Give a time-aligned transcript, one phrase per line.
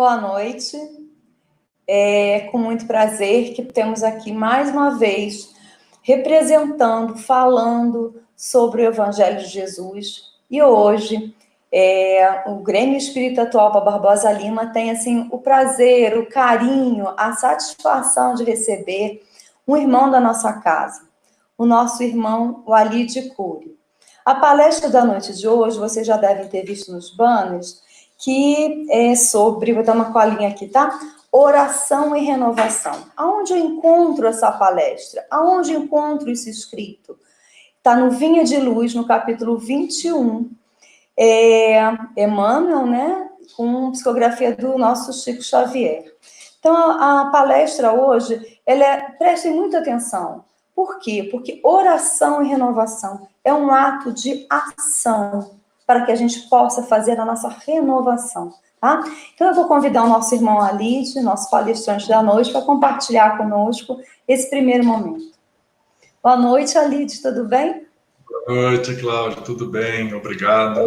[0.00, 0.78] Boa noite.
[1.86, 5.54] É com muito prazer que temos aqui mais uma vez
[6.00, 10.22] representando, falando sobre o Evangelho de Jesus.
[10.50, 11.36] E hoje
[11.70, 18.32] é, o Grêmio Espírita Atual Barbosa Lima tem assim o prazer, o carinho, a satisfação
[18.32, 19.22] de receber
[19.68, 21.02] um irmão da nossa casa,
[21.58, 23.78] o nosso irmão Walid Cury.
[24.24, 27.82] A palestra da noite de hoje, vocês já devem ter visto nos banners,
[28.20, 31.00] que é sobre, vou dar uma colinha aqui, tá?
[31.32, 33.06] Oração e renovação.
[33.16, 35.26] Aonde eu encontro essa palestra?
[35.30, 37.18] Aonde eu encontro isso escrito?
[37.78, 40.50] Está no Vinha de Luz, no capítulo 21.
[41.16, 41.80] É,
[42.16, 43.30] Emmanuel, né?
[43.56, 46.04] Com psicografia do nosso Chico Xavier.
[46.58, 50.44] Então, a, palestra hoje, ela é, prestem muita atenção.
[50.74, 51.26] Por quê?
[51.30, 55.59] Porque oração e renovação é um ato de ação
[55.90, 58.54] para que a gente possa fazer a nossa renovação.
[58.80, 59.02] Tá?
[59.34, 63.98] Então, eu vou convidar o nosso irmão Alide, nosso palestrante da noite, para compartilhar conosco
[64.28, 65.32] esse primeiro momento.
[66.22, 67.88] Boa noite, Alide, tudo bem?
[68.46, 70.14] Boa noite, Cláudia, tudo bem?
[70.14, 70.80] Obrigado.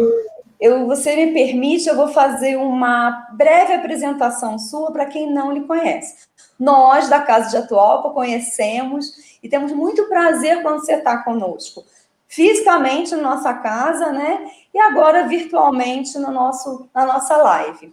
[0.58, 5.66] Eu, você me permite, eu vou fazer uma breve apresentação sua para quem não lhe
[5.66, 6.14] conhece.
[6.58, 11.84] Nós, da Casa de Atualpa, conhecemos e temos muito prazer quando você está conosco
[12.28, 14.50] fisicamente na nossa casa, né?
[14.72, 17.92] E agora virtualmente no nosso, na nossa live.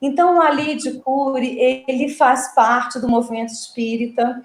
[0.00, 4.40] Então, o Ali de Cury, ele faz parte do movimento espírita,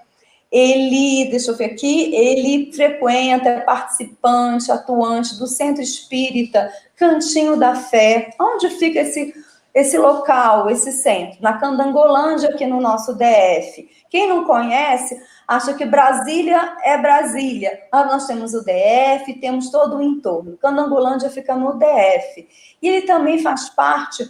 [0.52, 7.75] ele, deixa eu ver aqui, ele frequenta, é participante, atuante do Centro Espírita Cantinho da
[7.75, 8.30] Fé.
[8.39, 9.33] Onde fica esse,
[9.76, 11.38] esse local, esse centro?
[11.42, 13.90] Na Candangolândia, aqui no nosso DF.
[14.09, 17.81] Quem não conhece, acha que Brasília é Brasília.
[17.92, 20.56] Ah, nós temos o DF, temos todo o entorno.
[20.58, 22.48] Candangolândia fica no DF.
[22.81, 24.26] E ele também faz parte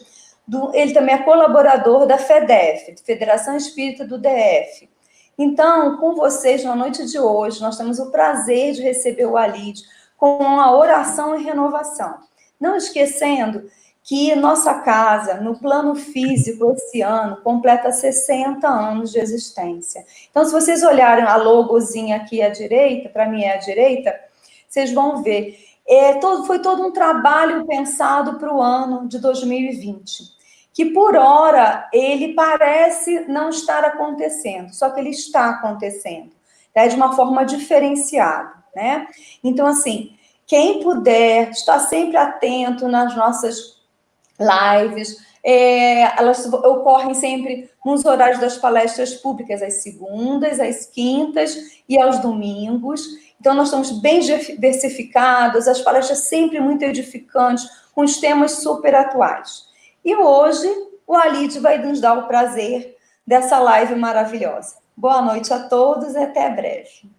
[0.48, 0.74] do.
[0.74, 4.90] Ele também é colaborador da FEDEF, Federação Espírita do DF.
[5.38, 9.84] Então, com vocês, na noite de hoje, nós temos o prazer de receber o Alide
[10.18, 12.16] com a oração e renovação.
[12.60, 13.70] Não esquecendo
[14.06, 20.06] que nossa casa, no plano físico, esse ano, completa 60 anos de existência.
[20.30, 24.16] Então, se vocês olharem a logozinha aqui à direita, para mim é à direita,
[24.70, 25.58] vocês vão ver.
[25.88, 30.36] É, todo, foi todo um trabalho pensado para o ano de 2020,
[30.72, 36.30] que por hora ele parece não estar acontecendo, só que ele está acontecendo,
[36.76, 39.08] né, de uma forma diferenciada, né?
[39.44, 43.75] Então, assim, quem puder, estar sempre atento nas nossas
[44.40, 45.24] lives.
[45.44, 51.56] É, elas ocorrem sempre nos horários das palestras públicas, às segundas, às quintas
[51.88, 53.06] e aos domingos.
[53.40, 59.66] Então, nós estamos bem diversificados, as palestras sempre muito edificantes, com os temas super atuais.
[60.04, 60.68] E hoje,
[61.06, 64.78] o Alide vai nos dar o prazer dessa live maravilhosa.
[64.98, 67.10] Boa noite a todos e até breve.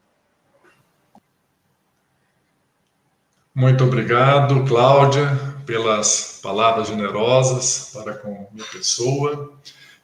[3.54, 9.52] Muito obrigado, Cláudia pelas palavras generosas para com minha pessoa.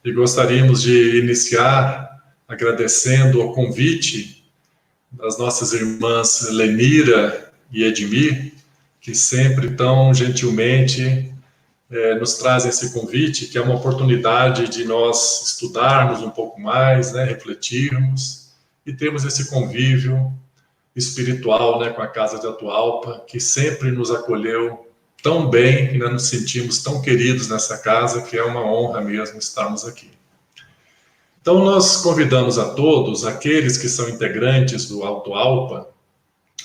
[0.03, 4.43] E gostaríamos de iniciar agradecendo o convite
[5.11, 8.53] das nossas irmãs Lenira e Edmir,
[8.99, 11.33] que sempre tão gentilmente
[11.89, 17.13] é, nos trazem esse convite, que é uma oportunidade de nós estudarmos um pouco mais,
[17.13, 18.51] né, refletirmos.
[18.85, 20.33] E termos esse convívio
[20.95, 24.92] espiritual né, com a Casa de Atualpa, que sempre nos acolheu
[25.23, 29.85] tão bem e nos sentimos tão queridos nessa casa que é uma honra mesmo estarmos
[29.85, 30.11] aqui.
[31.41, 35.89] Então, nós convidamos a todos, aqueles que são integrantes do Alto Alpa,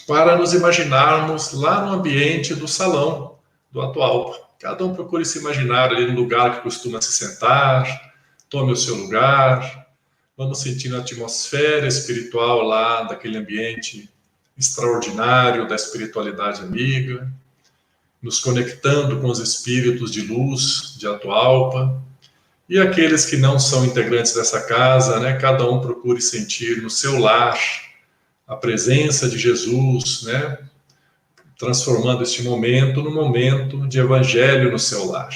[0.07, 3.37] para nos imaginarmos lá no ambiente do salão
[3.71, 4.39] do Alto Alpa.
[4.59, 8.13] Cada um procure se imaginar ali no lugar que costuma se sentar,
[8.51, 9.87] tome o seu lugar,
[10.37, 14.11] vamos sentindo a atmosfera espiritual lá daquele ambiente
[14.57, 17.33] extraordinário da espiritualidade amiga
[18.29, 21.99] nos conectando com os espíritos de luz de Atualpa.
[22.69, 27.19] E aqueles que não são integrantes dessa casa, né, cada um procure sentir no seu
[27.19, 27.59] lar
[28.47, 30.59] a presença de Jesus, né,
[31.59, 35.35] transformando este momento no momento de evangelho no seu lar.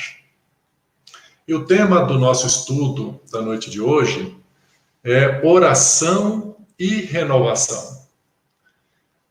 [1.48, 4.36] E o tema do nosso estudo da noite de hoje
[5.02, 8.02] é oração e renovação.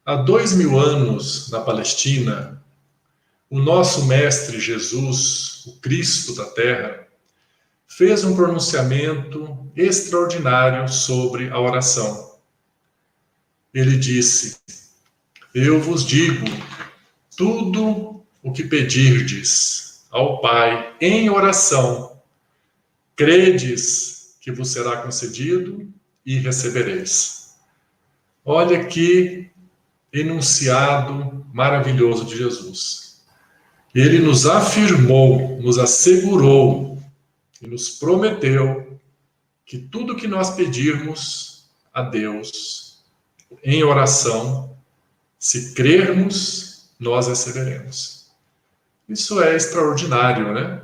[0.03, 2.60] Há dois mil anos, na Palestina,
[3.51, 7.05] o nosso Mestre Jesus, o Cristo da Terra,
[7.85, 12.39] fez um pronunciamento extraordinário sobre a oração.
[13.73, 14.57] Ele disse:
[15.53, 16.45] Eu vos digo,
[17.35, 22.21] tudo o que pedirdes ao Pai em oração,
[23.17, 25.93] credes que vos será concedido
[26.25, 27.57] e recebereis.
[28.45, 29.51] Olha que
[30.13, 33.10] enunciado maravilhoso de Jesus.
[33.93, 37.01] Ele nos afirmou, nos assegurou
[37.61, 38.99] e nos prometeu
[39.65, 43.03] que tudo que nós pedirmos a Deus
[43.63, 44.75] em oração,
[45.37, 48.29] se crermos, nós receberemos.
[49.09, 50.81] Isso é extraordinário, né?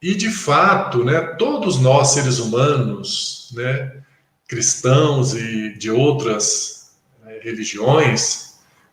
[0.00, 4.02] E de fato, né, todos nós seres humanos, né,
[4.46, 6.92] cristãos e de outras
[7.22, 8.47] né, religiões,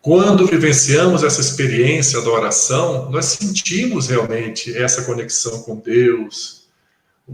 [0.06, 6.68] quando vivenciamos essa experiência da oração, nós sentimos realmente essa conexão com Deus,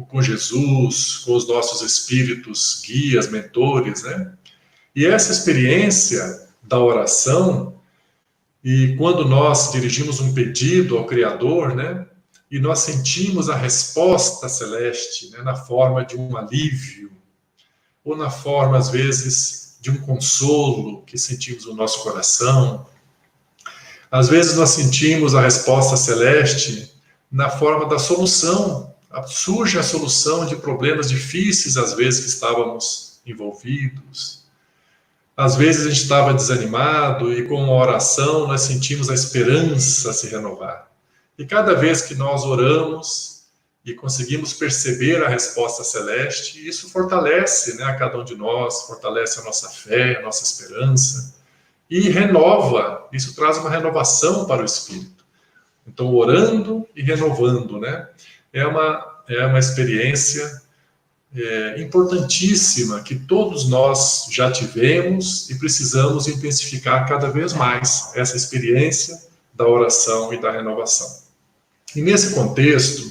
[0.08, 4.36] com Jesus, com os nossos espíritos guias, mentores, né?
[4.96, 7.78] E essa experiência da oração,
[8.64, 12.08] e quando nós dirigimos um pedido ao Criador, né?
[12.50, 17.12] E nós sentimos a resposta celeste né, na forma de um alívio,
[18.02, 22.86] ou na forma, às vezes, de um consolo que sentimos no nosso coração.
[24.12, 26.94] Às vezes nós sentimos a resposta celeste
[27.32, 28.94] na forma da solução.
[29.26, 34.46] Surge a solução de problemas difíceis, às vezes, que estávamos envolvidos.
[35.36, 40.28] Às vezes a gente estava desanimado e com uma oração nós sentimos a esperança se
[40.28, 40.92] renovar.
[41.38, 43.31] E cada vez que nós oramos,
[43.84, 49.40] e conseguimos perceber a resposta celeste, isso fortalece né, a cada um de nós, fortalece
[49.40, 51.34] a nossa fé, a nossa esperança,
[51.90, 55.26] e renova, isso traz uma renovação para o espírito.
[55.86, 58.08] Então, orando e renovando, né?
[58.54, 60.62] É uma, é uma experiência
[61.36, 69.22] é, importantíssima que todos nós já tivemos e precisamos intensificar cada vez mais essa experiência
[69.54, 71.22] da oração e da renovação.
[71.96, 73.11] E nesse contexto,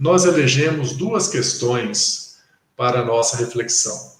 [0.00, 2.38] nós elegemos duas questões
[2.74, 4.14] para a nossa reflexão.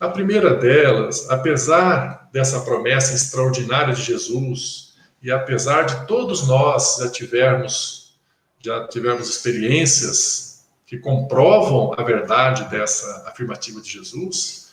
[0.00, 7.08] A primeira delas, apesar dessa promessa extraordinária de Jesus, e apesar de todos nós já
[7.08, 8.16] tivermos,
[8.58, 14.72] já tivermos experiências que comprovam a verdade dessa afirmativa de Jesus,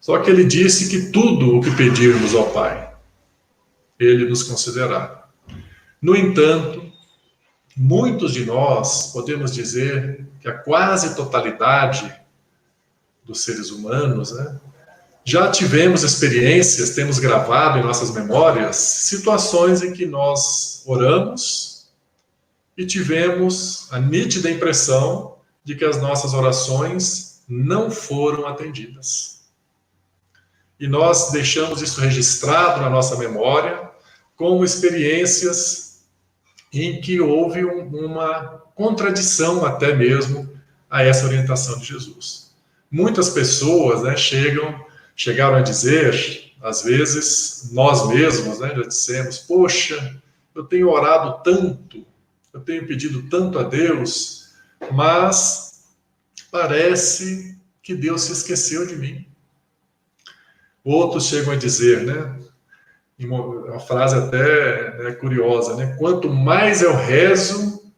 [0.00, 2.90] só que ele disse que tudo o que pedirmos ao Pai,
[3.98, 5.28] ele nos concederá.
[6.00, 6.79] No entanto,
[7.82, 12.14] muitos de nós podemos dizer que a quase totalidade
[13.24, 14.60] dos seres humanos, né,
[15.24, 21.88] já tivemos experiências, temos gravado em nossas memórias situações em que nós oramos
[22.76, 29.40] e tivemos a nítida impressão de que as nossas orações não foram atendidas.
[30.78, 33.88] E nós deixamos isso registrado na nossa memória
[34.36, 35.89] como experiências
[36.72, 40.48] em que houve um, uma contradição até mesmo
[40.88, 42.52] a essa orientação de Jesus.
[42.90, 44.84] Muitas pessoas né, chegam,
[45.14, 50.20] chegaram a dizer, às vezes, nós mesmos, né, já dissemos, poxa,
[50.54, 52.04] eu tenho orado tanto,
[52.52, 54.50] eu tenho pedido tanto a Deus,
[54.92, 55.84] mas
[56.50, 59.26] parece que Deus se esqueceu de mim.
[60.84, 62.40] Outros chegam a dizer, né?
[63.26, 65.94] Uma frase até né, curiosa, né?
[65.98, 67.92] Quanto mais eu rezo,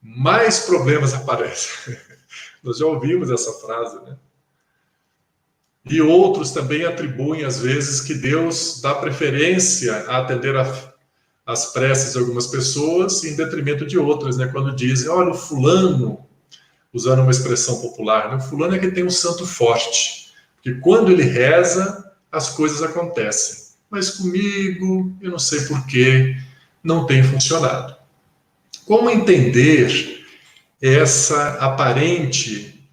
[0.00, 1.96] mais problemas aparecem.
[2.62, 4.16] Nós já ouvimos essa frase, né?
[5.84, 10.54] E outros também atribuem, às vezes, que Deus dá preferência a atender
[11.44, 14.46] as preces de algumas pessoas em detrimento de outras, né?
[14.46, 16.24] Quando dizem, olha, o fulano,
[16.90, 18.36] usando uma expressão popular, né?
[18.36, 23.63] o fulano é que tem um santo forte, porque quando ele reza, as coisas acontecem
[23.94, 26.36] mas comigo, eu não sei porquê,
[26.82, 27.94] não tem funcionado.
[28.84, 30.26] Como entender
[30.82, 32.84] essa aparente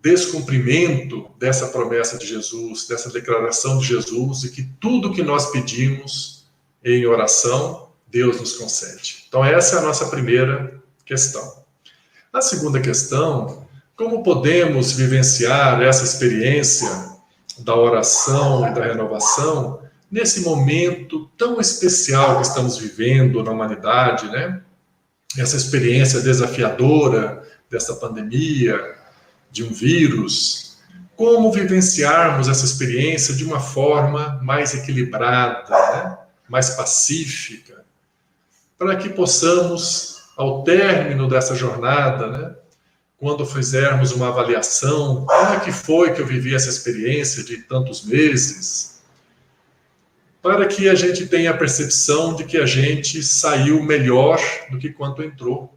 [0.00, 6.46] descumprimento dessa promessa de Jesus, dessa declaração de Jesus, e que tudo que nós pedimos
[6.84, 9.24] em oração, Deus nos concede?
[9.26, 11.64] Então, essa é a nossa primeira questão.
[12.32, 16.88] A segunda questão, como podemos vivenciar essa experiência
[17.58, 24.62] da oração e da renovação nesse momento tão especial que estamos vivendo na humanidade, né?
[25.36, 28.94] Essa experiência desafiadora dessa pandemia,
[29.50, 30.78] de um vírus,
[31.16, 36.18] como vivenciarmos essa experiência de uma forma mais equilibrada, né?
[36.48, 37.84] mais pacífica,
[38.78, 42.54] para que possamos, ao término dessa jornada, né?
[43.16, 48.04] quando fizermos uma avaliação, como é que foi que eu vivi essa experiência de tantos
[48.04, 48.95] meses,
[50.46, 54.38] para que a gente tenha a percepção de que a gente saiu melhor
[54.70, 55.76] do que quando entrou.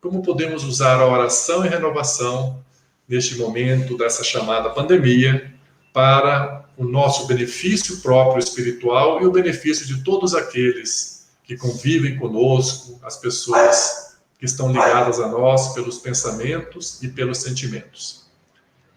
[0.00, 2.60] como podemos usar a oração e renovação
[3.08, 5.54] neste momento dessa chamada pandemia
[5.92, 12.98] para o nosso benefício próprio espiritual e o benefício de todos aqueles que convivem conosco,
[13.04, 18.24] as pessoas que estão ligadas a nós pelos pensamentos e pelos sentimentos.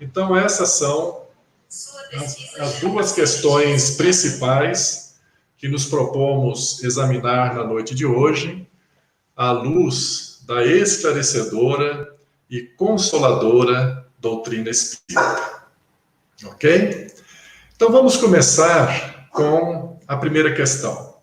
[0.02, 1.25] Então, essas são
[2.14, 5.16] as, as duas questões principais
[5.58, 8.68] que nos propomos examinar na noite de hoje,
[9.36, 12.14] à luz da esclarecedora
[12.50, 15.66] e consoladora doutrina espírita.
[16.46, 17.08] Ok?
[17.76, 21.16] Então vamos começar com a primeira questão.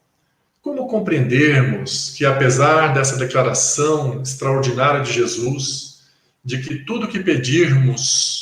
[0.60, 6.02] Como compreendermos que, apesar dessa declaração extraordinária de Jesus,
[6.44, 8.41] de que tudo que pedirmos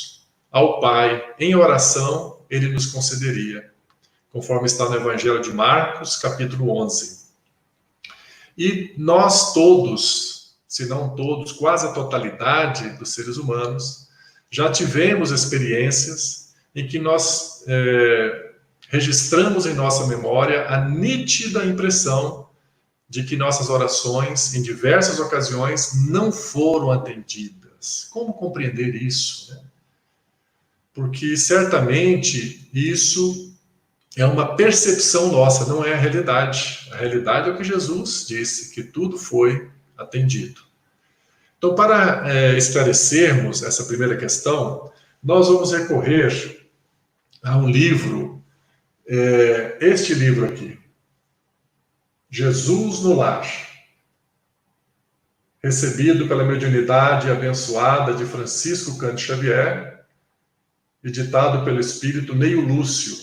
[0.51, 3.71] ao Pai em oração, Ele nos concederia,
[4.29, 7.21] conforme está no Evangelho de Marcos, capítulo 11.
[8.57, 14.09] E nós todos, se não todos, quase a totalidade dos seres humanos,
[14.49, 18.51] já tivemos experiências em que nós é,
[18.89, 22.49] registramos em nossa memória a nítida impressão
[23.07, 28.07] de que nossas orações, em diversas ocasiões, não foram atendidas.
[28.11, 29.53] Como compreender isso?
[29.53, 29.61] Né?
[30.93, 33.51] Porque certamente isso
[34.17, 36.87] é uma percepção nossa, não é a realidade.
[36.91, 40.61] A realidade é o que Jesus disse, que tudo foi atendido.
[41.57, 44.91] Então, para é, esclarecermos essa primeira questão,
[45.23, 46.67] nós vamos recorrer
[47.43, 48.43] a um livro,
[49.07, 50.77] é, este livro aqui,
[52.29, 53.47] Jesus no Lar,
[55.63, 59.90] recebido pela mediunidade abençoada de Francisco Cante Xavier,
[61.03, 63.17] editado pelo espírito Neio Lúcio.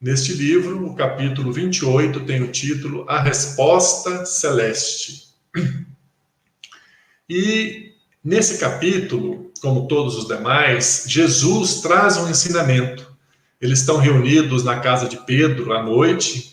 [0.00, 5.28] Neste livro, o capítulo 28 tem o título A Resposta Celeste.
[7.28, 7.92] E
[8.24, 13.14] nesse capítulo, como todos os demais, Jesus traz um ensinamento.
[13.60, 16.50] Eles estão reunidos na casa de Pedro à noite,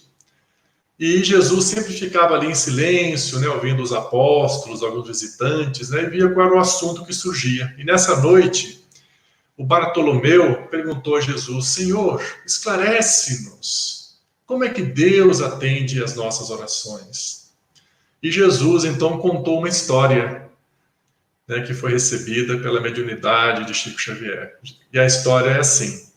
[0.99, 6.09] e Jesus sempre ficava ali em silêncio, né, ouvindo os apóstolos, alguns visitantes, né, e
[6.09, 7.73] via qual era o assunto que surgia.
[7.77, 8.83] E nessa noite,
[9.57, 14.19] o Bartolomeu perguntou a Jesus: Senhor, esclarece-nos.
[14.45, 17.51] Como é que Deus atende às nossas orações?
[18.21, 20.47] E Jesus então contou uma história
[21.47, 24.59] né, que foi recebida pela mediunidade de Chico Xavier.
[24.93, 26.07] E a história é assim: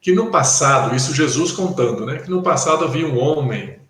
[0.00, 3.80] que no passado, isso Jesus contando, né, que no passado havia um homem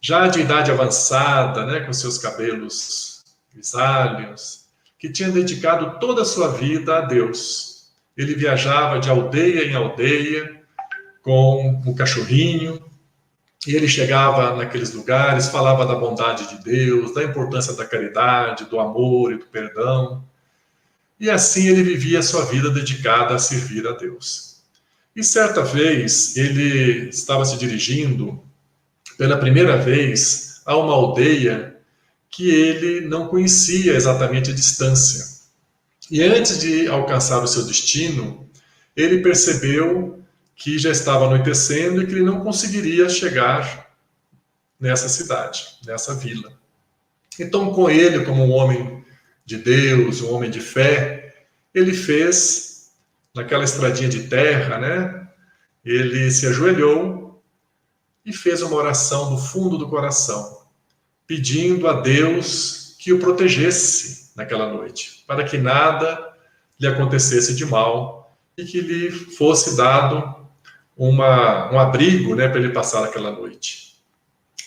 [0.00, 4.65] já de idade avançada, né, com seus cabelos grisalhos,
[4.98, 7.90] que tinha dedicado toda a sua vida a Deus.
[8.16, 10.62] Ele viajava de aldeia em aldeia
[11.22, 12.82] com um cachorrinho,
[13.66, 18.78] e ele chegava naqueles lugares, falava da bondade de Deus, da importância da caridade, do
[18.78, 20.24] amor e do perdão.
[21.18, 24.62] E assim ele vivia a sua vida dedicada a servir a Deus.
[25.16, 28.40] E certa vez ele estava se dirigindo
[29.18, 31.75] pela primeira vez a uma aldeia
[32.36, 35.24] que ele não conhecia exatamente a distância.
[36.10, 38.46] E antes de alcançar o seu destino,
[38.94, 40.22] ele percebeu
[40.54, 43.90] que já estava anoitecendo e que ele não conseguiria chegar
[44.78, 46.52] nessa cidade, nessa vila.
[47.40, 49.02] Então, com ele, como um homem
[49.46, 51.34] de Deus, um homem de fé,
[51.72, 52.90] ele fez,
[53.34, 55.26] naquela estradinha de terra, né?
[55.82, 57.42] Ele se ajoelhou
[58.26, 60.55] e fez uma oração do fundo do coração,
[61.26, 66.34] pedindo a Deus que o protegesse naquela noite, para que nada
[66.78, 70.36] lhe acontecesse de mal e que lhe fosse dado
[70.96, 73.96] uma, um abrigo né, para ele passar aquela noite.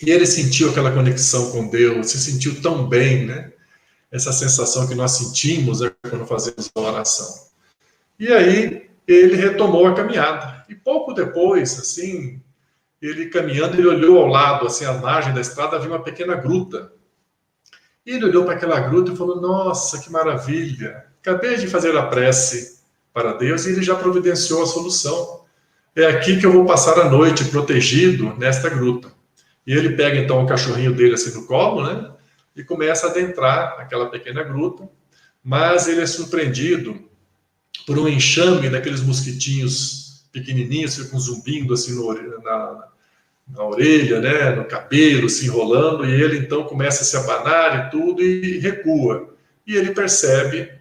[0.02, 3.52] E ele sentiu aquela conexão com Deus, se sentiu tão bem, né?
[4.10, 7.46] Essa sensação que nós sentimos né, quando fazemos a oração.
[8.18, 10.64] E aí ele retomou a caminhada.
[10.68, 12.40] E pouco depois, assim,
[13.00, 16.92] ele caminhando, ele olhou ao lado, assim, à margem da estrada, havia uma pequena gruta.
[18.04, 21.04] E ele olhou para aquela gruta e falou: Nossa, que maravilha!
[21.20, 22.80] Acabei de fazer a prece
[23.12, 25.40] para Deus e ele já providenciou a solução
[25.94, 29.12] é aqui que eu vou passar a noite protegido nesta gruta.
[29.66, 32.12] E ele pega então o cachorrinho dele assim no colo, né?
[32.54, 34.88] E começa a adentrar aquela pequena gruta,
[35.42, 37.08] mas ele é surpreendido
[37.86, 42.88] por um enxame daqueles mosquitinhos pequenininhos, ficam zumbindo assim no, na,
[43.48, 47.90] na orelha, né, no cabelo, se enrolando, e ele então começa a se abanar e
[47.90, 49.34] tudo e recua.
[49.66, 50.72] E ele percebe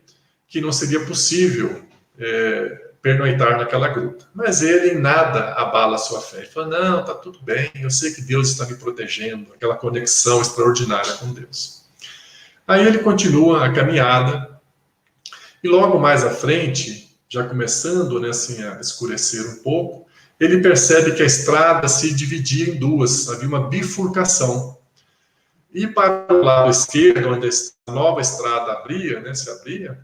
[0.47, 1.83] que não seria possível
[2.17, 4.27] é, pernoitar naquela gruta.
[4.33, 6.37] Mas ele em nada abala a sua fé.
[6.37, 10.41] Ele fala: Não, está tudo bem, eu sei que Deus está me protegendo, aquela conexão
[10.41, 11.85] extraordinária com Deus.
[12.67, 14.59] Aí ele continua a caminhada,
[15.63, 20.07] e logo mais à frente, já começando né, assim, a escurecer um pouco,
[20.39, 24.77] ele percebe que a estrada se dividia em duas, havia uma bifurcação.
[25.71, 27.47] E para o lado esquerdo, onde
[27.85, 29.99] a nova estrada abria, né, se abria,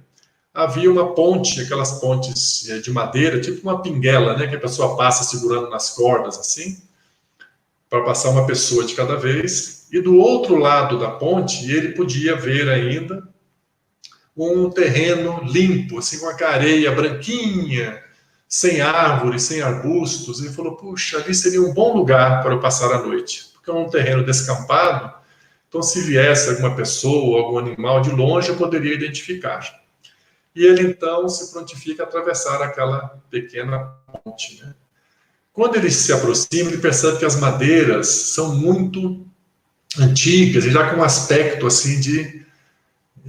[0.53, 4.96] havia uma ponte, aquelas pontes eh, de madeira, tipo uma pinguela, né, que a pessoa
[4.96, 6.77] passa segurando nas cordas assim,
[7.89, 9.88] para passar uma pessoa de cada vez.
[9.91, 13.27] E do outro lado da ponte, ele podia ver ainda
[14.36, 18.04] um terreno limpo, assim, com a areia branquinha,
[18.48, 20.42] sem árvores, sem arbustos.
[20.42, 23.74] Ele falou: puxa, ali seria um bom lugar para eu passar a noite, porque é
[23.74, 25.13] um terreno descampado.
[25.68, 29.60] Então, se viesse alguma pessoa, algum animal de longe, eu poderia identificar.
[30.56, 34.62] E ele então se prontifica a atravessar aquela pequena ponte.
[34.62, 34.74] Né?
[35.51, 39.25] Quando ele se aproxima, ele percebe que as madeiras são muito
[40.00, 42.45] antigas e já com um aspecto assim de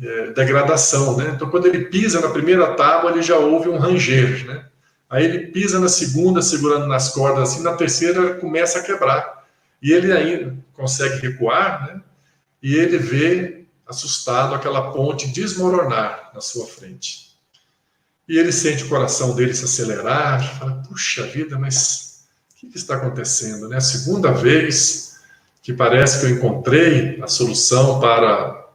[0.03, 1.33] é, degradação, né?
[1.35, 4.67] Então, quando ele pisa na primeira tábua, ele já ouve um ranger, né?
[5.09, 9.47] Aí ele pisa na segunda, segurando nas cordas, assim, na terceira começa a quebrar.
[9.81, 12.01] E ele ainda consegue recuar, né?
[12.63, 17.27] E ele vê, assustado, aquela ponte desmoronar na sua frente.
[18.29, 22.97] E ele sente o coração dele se acelerar, fala, puxa vida, mas o que, está
[22.97, 23.77] acontecendo, né?
[23.77, 25.21] A segunda vez
[25.63, 28.66] que parece que eu encontrei a solução para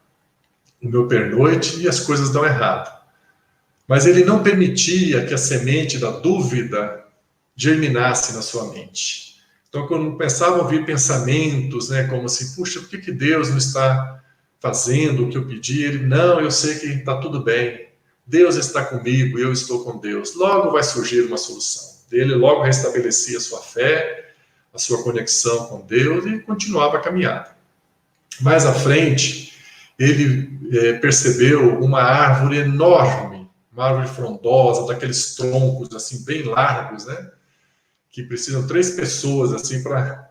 [0.82, 2.92] o meu pernoite e as coisas dão errado.
[3.86, 7.04] Mas ele não permitia que a semente da dúvida
[7.54, 9.36] germinasse na sua mente.
[9.68, 14.22] Então, quando pensava ouvir pensamentos, né, como assim, puxa, por que, que Deus não está
[14.60, 15.82] fazendo o que eu pedi?
[15.82, 17.88] Ele, não, eu sei que está tudo bem.
[18.26, 20.34] Deus está comigo, eu estou com Deus.
[20.34, 21.92] Logo vai surgir uma solução.
[22.10, 24.34] Ele logo restabelecia a sua fé,
[24.72, 27.56] a sua conexão com Deus e continuava a caminhada.
[28.40, 29.51] Mais à frente,
[29.98, 37.30] ele é, percebeu uma árvore enorme, uma árvore frondosa, daqueles troncos assim bem largos, né?
[38.10, 40.30] Que precisam três pessoas assim para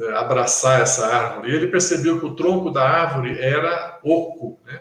[0.00, 1.50] é, abraçar essa árvore.
[1.50, 4.80] E ele percebeu que o tronco da árvore era oco, né?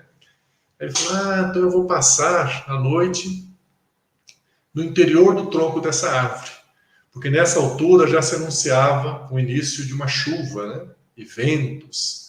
[0.80, 3.50] Ele falou: Ah, então eu vou passar a noite
[4.74, 6.52] no interior do tronco dessa árvore,
[7.12, 10.88] porque nessa altura já se anunciava o início de uma chuva, né?
[11.16, 12.25] E ventos.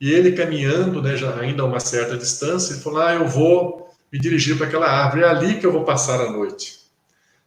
[0.00, 3.90] E ele caminhando, né, já ainda a uma certa distância, ele falou: Ah, eu vou
[4.12, 6.84] me dirigir para aquela árvore, é ali que eu vou passar a noite.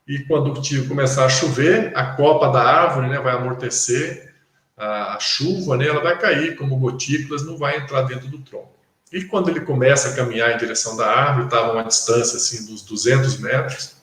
[0.07, 4.33] E quando começar a chover, a copa da árvore né, vai amortecer,
[4.77, 8.77] a chuva né, ela vai cair como gotículas, não vai entrar dentro do tronco.
[9.11, 12.65] E quando ele começa a caminhar em direção da árvore, estava a uma distância assim
[12.65, 13.95] dos 200 metros,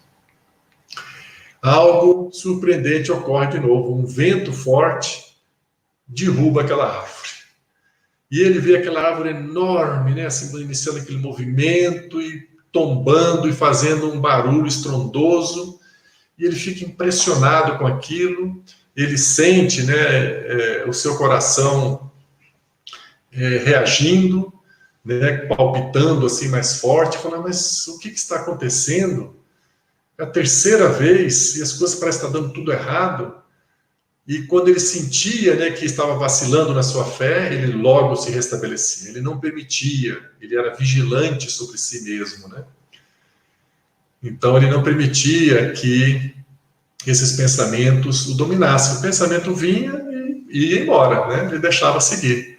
[1.63, 3.95] algo surpreendente ocorre de novo.
[3.95, 5.37] Um vento forte
[6.07, 7.14] derruba aquela árvore.
[8.35, 14.13] E ele vê aquela árvore enorme, né, assim, iniciando aquele movimento e tombando e fazendo
[14.13, 15.79] um barulho estrondoso.
[16.37, 18.61] E ele fica impressionado com aquilo.
[18.97, 22.11] Ele sente, né, é, o seu coração
[23.33, 24.53] é, reagindo,
[25.05, 29.37] né, palpitando assim mais forte, falando: mas o que, que está acontecendo?
[30.19, 33.44] É a terceira vez e as coisas parecem estar dando tudo errado.
[34.27, 39.11] E quando ele sentia né, que estava vacilando na sua fé, ele logo se restabelecia.
[39.11, 42.49] Ele não permitia, ele era vigilante sobre si mesmo.
[42.49, 42.65] Né?
[44.23, 46.35] Então, ele não permitia que
[47.07, 48.99] esses pensamentos o dominassem.
[48.99, 49.93] O pensamento vinha
[50.49, 51.51] e ia embora, né?
[51.51, 52.59] ele deixava seguir.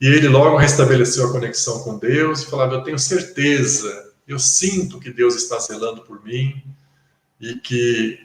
[0.00, 4.98] E ele logo restabeleceu a conexão com Deus e falava: Eu tenho certeza, eu sinto
[4.98, 6.62] que Deus está zelando por mim
[7.40, 8.18] e que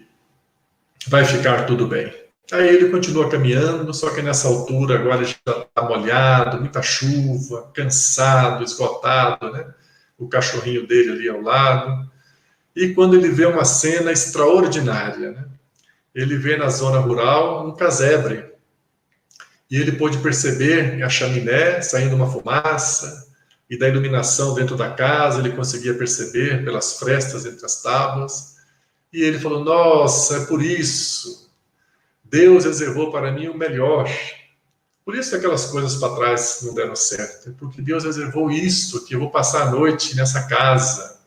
[1.08, 2.23] vai ficar tudo bem.
[2.52, 8.64] Aí ele continua caminhando, só que nessa altura agora já está molhado, muita chuva, cansado,
[8.64, 9.74] esgotado, né?
[10.18, 12.12] O cachorrinho dele ali ao lado.
[12.76, 15.46] E quando ele vê uma cena extraordinária, né?
[16.14, 18.52] Ele vê na zona rural um casebre.
[19.72, 23.32] E ele pôde perceber a chaminé saindo uma fumaça,
[23.70, 28.58] e da iluminação dentro da casa ele conseguia perceber pelas frestas entre as tábuas.
[29.12, 31.43] E ele falou: Nossa, é por isso
[32.34, 34.10] Deus reservou para mim o melhor.
[35.06, 37.50] Por isso que aquelas coisas para trás não deram certo.
[37.50, 41.20] É porque Deus reservou isso, que eu vou passar a noite nessa casa.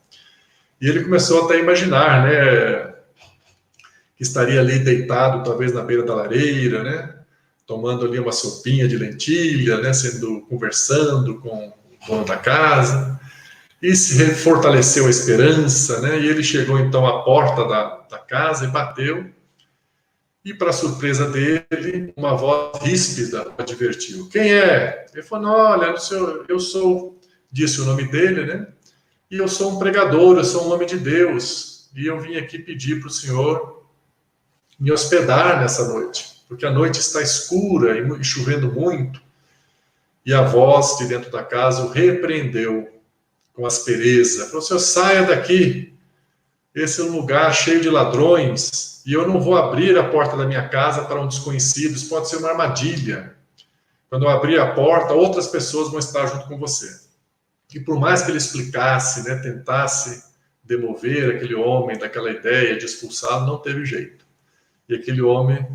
[0.81, 2.93] E ele começou até a imaginar, né?
[4.17, 7.15] Que estaria ali deitado, talvez na beira da lareira, né?
[7.65, 9.93] Tomando ali uma sopinha de lentilha, né?
[9.93, 13.21] Sendo, conversando com o dono da casa.
[13.81, 16.19] E se fortaleceu a esperança, né?
[16.19, 19.36] E ele chegou então à porta da, da casa e bateu.
[20.47, 25.05] E, para surpresa dele, uma voz ríspida advertiu: Quem é?
[25.13, 25.93] Ele falou: Olha,
[26.49, 27.19] eu sou
[27.51, 28.69] disse o nome dele, né?
[29.29, 32.61] E eu sou um pregador, eu sou um homem de Deus, e eu vim aqui
[32.61, 33.89] pedir para o Senhor
[34.79, 39.21] me hospedar nessa noite, porque a noite está escura e chovendo muito.
[40.25, 42.89] E a voz de dentro da casa o repreendeu
[43.53, 44.47] com aspereza.
[44.47, 45.93] Falou: Senhor, saia daqui.
[46.77, 50.69] Esse é lugar cheio de ladrões e eu não vou abrir a porta da minha
[50.69, 51.97] casa para um desconhecido.
[51.97, 53.35] Isso pode ser uma armadilha.
[54.11, 57.01] Quando eu abrir a porta, outras pessoas vão estar junto com você.
[57.75, 60.25] E por mais que ele explicasse, né, tentasse
[60.63, 64.27] demover aquele homem daquela ideia de expulsá-lo, não teve jeito.
[64.87, 65.67] E aquele homem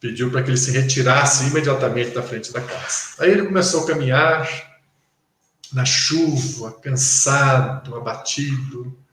[0.00, 3.14] pediu para que ele se retirasse imediatamente da frente da casa.
[3.20, 4.80] Aí ele começou a caminhar
[5.72, 9.03] na chuva, cansado, abatido.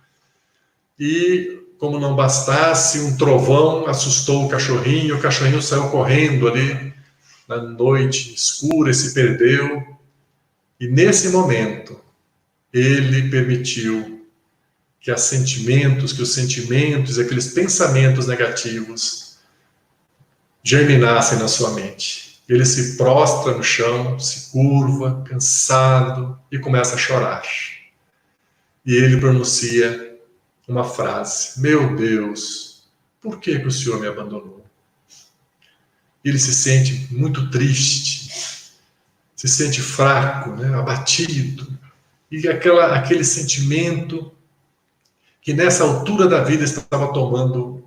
[1.04, 6.94] E, como não bastasse, um trovão assustou o cachorrinho, o cachorrinho saiu correndo ali
[7.48, 9.98] na noite escura e se perdeu.
[10.80, 12.00] E nesse momento,
[12.72, 14.28] ele permitiu
[15.00, 19.40] que os sentimentos, que os sentimentos, aqueles pensamentos negativos
[20.64, 22.44] germinassem na sua mente.
[22.48, 27.42] Ele se prostra no chão, se curva, cansado e começa a chorar.
[28.86, 30.11] E ele pronuncia
[30.72, 32.84] uma frase: Meu Deus,
[33.20, 34.66] por que, que o Senhor me abandonou?
[36.24, 38.32] Ele se sente muito triste,
[39.36, 41.68] se sente fraco, né, abatido,
[42.32, 44.32] e aquela, aquele sentimento
[45.42, 47.84] que nessa altura da vida estava tomando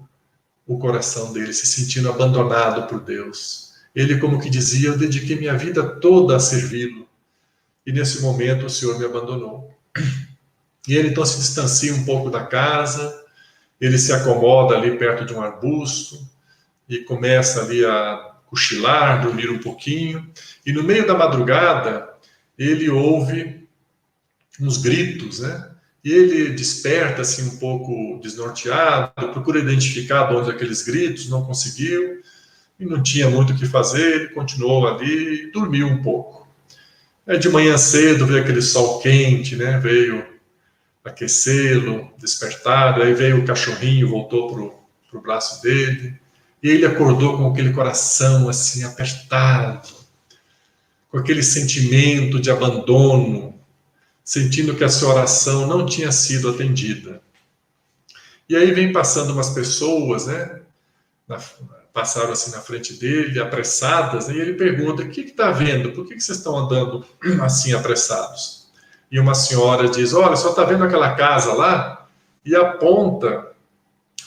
[0.66, 3.72] o coração dele, se sentindo abandonado por Deus.
[3.94, 7.06] Ele, como que dizia, eu dediquei minha vida toda a servi-lo,
[7.86, 9.72] e nesse momento o Senhor me abandonou.
[10.86, 13.24] E ele então se distancia um pouco da casa,
[13.80, 16.18] ele se acomoda ali perto de um arbusto
[16.88, 20.30] e começa ali a cochilar, dormir um pouquinho,
[20.64, 22.08] e no meio da madrugada
[22.58, 23.66] ele ouve
[24.60, 25.70] uns gritos, né?
[26.04, 32.20] E ele desperta assim um pouco desnorteado, procura identificar de onde aqueles gritos, não conseguiu,
[32.78, 36.46] e não tinha muito o que fazer, ele continuou ali e dormiu um pouco.
[37.26, 39.78] Aí de manhã cedo veio aquele sol quente, né?
[39.78, 40.33] Veio
[41.04, 44.74] aquecê-lo, despertado, aí veio o cachorrinho, voltou pro,
[45.10, 46.18] pro braço dele,
[46.62, 49.88] e ele acordou com aquele coração assim apertado,
[51.10, 53.54] com aquele sentimento de abandono,
[54.24, 57.20] sentindo que a sua oração não tinha sido atendida.
[58.48, 60.62] E aí vem passando umas pessoas, né?
[61.28, 61.38] Na,
[61.92, 65.92] passaram assim na frente dele, apressadas, né, e ele pergunta: o que está vendo?
[65.92, 67.06] Por que, que vocês estão andando
[67.40, 68.63] assim apressados?
[69.10, 72.08] E uma senhora diz: Olha, só está vendo aquela casa lá?
[72.44, 73.52] E aponta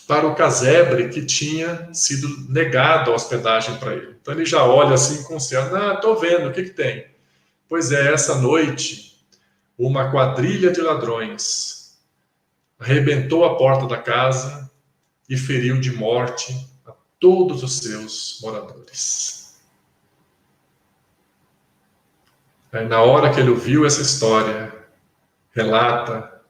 [0.08, 4.16] para o casebre que tinha sido negado a hospedagem para ele.
[4.22, 7.08] Então ele já olha assim com o céu: Ah, estou vendo, o que, que tem?
[7.68, 9.08] Pois é, essa noite
[9.78, 12.00] uma quadrilha de ladrões
[12.80, 14.72] arrebentou a porta da casa
[15.30, 19.60] e feriu de morte a todos os seus moradores.
[22.56, 24.73] Aí, na hora que ele ouviu essa história,
[25.51, 26.41] relata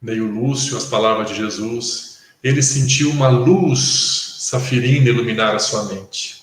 [0.00, 6.42] Neio Lúcio as palavras de Jesus, ele sentiu uma luz safirina iluminar a sua mente.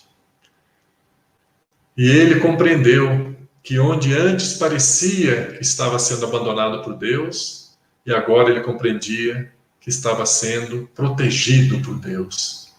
[1.97, 8.49] E ele compreendeu que onde antes parecia que estava sendo abandonado por Deus, e agora
[8.49, 12.73] ele compreendia que estava sendo protegido por Deus.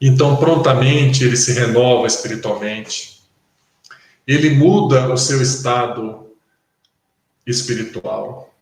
[0.00, 3.15] Então, prontamente, ele se renova espiritualmente.
[4.26, 6.32] Ele muda o seu estado
[7.46, 8.52] espiritual.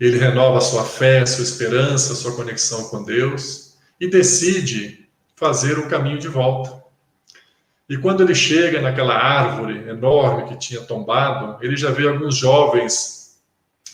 [0.00, 5.08] Ele renova a sua fé, a sua esperança, a sua conexão com Deus e decide
[5.36, 6.82] fazer o caminho de volta.
[7.88, 13.36] E quando ele chega naquela árvore enorme que tinha tombado, ele já vê alguns jovens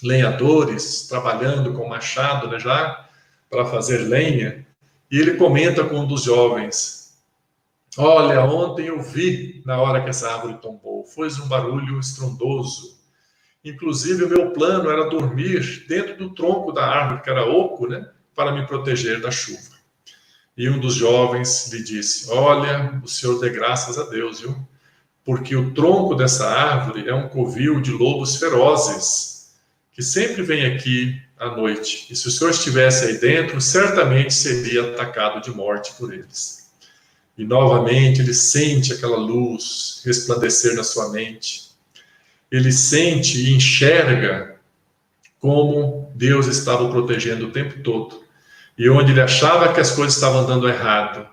[0.03, 3.07] lenhadores trabalhando com machado, né, já
[3.51, 4.67] para fazer lenha.
[5.11, 6.98] E ele comenta com um dos jovens:
[8.01, 12.97] Olha, ontem eu vi na hora que essa árvore tombou, foi um barulho estrondoso.
[13.65, 18.09] Inclusive, o meu plano era dormir dentro do tronco da árvore, que era oco, né,
[18.37, 19.77] para me proteger da chuva.
[20.57, 24.57] E um dos jovens lhe disse: Olha, o senhor dê graças a Deus, viu?
[25.25, 29.57] Porque o tronco dessa árvore é um covil de lobos ferozes,
[29.91, 32.07] que sempre vem aqui à noite.
[32.13, 36.58] E se o senhor estivesse aí dentro, certamente seria atacado de morte por eles.
[37.39, 41.71] E novamente ele sente aquela luz resplandecer na sua mente.
[42.51, 44.57] Ele sente e enxerga
[45.39, 48.29] como Deus estava o protegendo o tempo todo
[48.79, 51.27] e onde ele achava que as coisas estavam dando errado,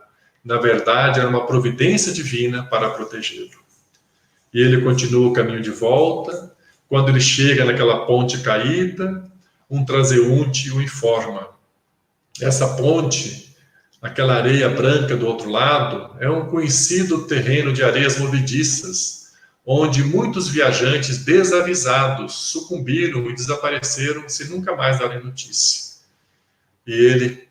[0.43, 3.63] na verdade era uma providência divina para protegê-lo.
[4.51, 6.55] E ele continua o caminho de volta,
[6.89, 9.29] quando ele chega naquela ponte caída,
[9.69, 11.49] um transeunte o informa.
[12.41, 13.54] Essa ponte,
[14.05, 19.33] aquela areia branca do outro lado, é um conhecido terreno de areias movediças,
[19.65, 25.95] onde muitos viajantes desavisados sucumbiram e desapareceram sem nunca mais darem notícia.
[26.85, 27.47] E ele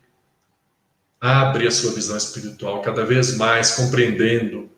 [1.19, 4.69] abre a sua visão espiritual cada vez mais, compreendendo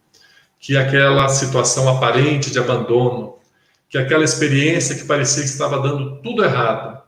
[0.59, 3.37] que aquela situação aparente de abandono,
[3.87, 7.03] que aquela experiência que parecia que estava dando tudo errado,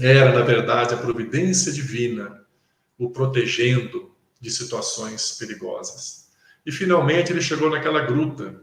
[0.00, 2.40] era, na verdade, a providência divina
[3.00, 6.28] o protegendo de situações perigosas.
[6.66, 8.60] E finalmente ele chegou naquela gruta.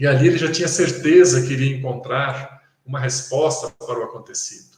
[0.00, 4.76] E ali ele já tinha certeza que iria encontrar uma resposta para o acontecido.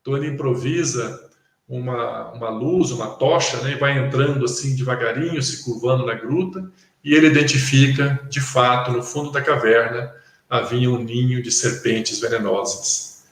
[0.00, 1.28] Então ele improvisa
[1.68, 6.70] uma, uma luz, uma tocha, né, e vai entrando assim devagarinho, se curvando na gruta,
[7.02, 10.14] e ele identifica, de fato, no fundo da caverna
[10.48, 13.24] havia um ninho de serpentes venenosas.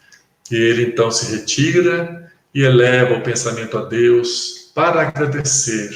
[0.50, 5.90] E ele então se retira e eleva o pensamento a Deus para agradecer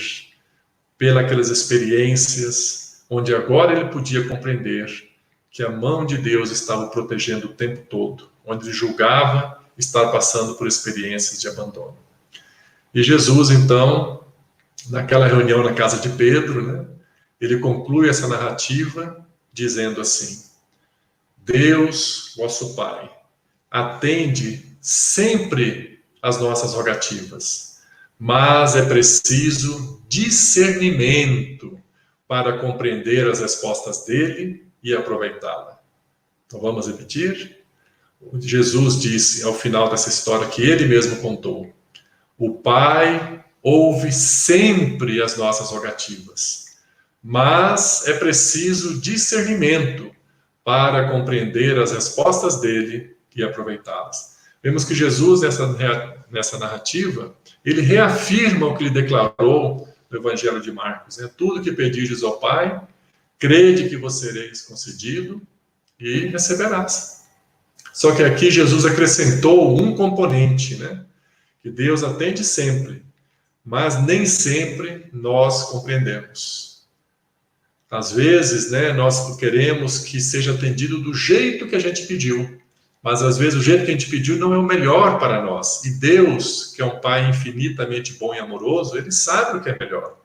[0.98, 5.08] pelas experiências onde agora ele podia compreender
[5.52, 10.56] que a mão de Deus estava protegendo o tempo todo, onde ele julgava estar passando
[10.56, 11.96] por experiências de abandono.
[12.92, 14.24] E Jesus, então,
[14.90, 16.84] naquela reunião na casa de Pedro, né,
[17.40, 20.42] ele conclui essa narrativa dizendo assim:
[21.36, 23.08] Deus, vosso Pai,
[23.70, 27.71] atende sempre as nossas rogativas,
[28.24, 31.80] mas é preciso discernimento
[32.28, 35.80] para compreender as respostas dele e aproveitá-la.
[36.46, 37.64] Então vamos repetir?
[38.38, 41.72] Jesus disse ao final dessa história que ele mesmo contou:
[42.38, 46.62] O Pai ouve sempre as nossas rogativas
[47.22, 50.11] mas é preciso discernimento
[50.64, 54.31] para compreender as respostas dele e aproveitá-las.
[54.62, 60.70] Vemos que Jesus, nessa, nessa narrativa, ele reafirma o que ele declarou no Evangelho de
[60.70, 61.16] Marcos.
[61.16, 61.29] Né?
[61.37, 62.81] Tudo que pedires ao Pai,
[63.38, 65.42] crede que você sereis concedido
[65.98, 67.22] e receberás.
[67.92, 71.05] Só que aqui Jesus acrescentou um componente, né?
[71.62, 73.05] Que Deus atende sempre,
[73.64, 76.87] mas nem sempre nós compreendemos.
[77.90, 82.59] Às vezes, né, nós queremos que seja atendido do jeito que a gente pediu,
[83.02, 85.84] mas às vezes o jeito que a gente pediu não é o melhor para nós.
[85.84, 89.76] E Deus, que é um Pai infinitamente bom e amoroso, ele sabe o que é
[89.78, 90.18] melhor.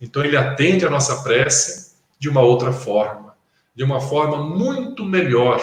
[0.00, 3.34] Então ele atende a nossa prece de uma outra forma,
[3.74, 5.60] de uma forma muito melhor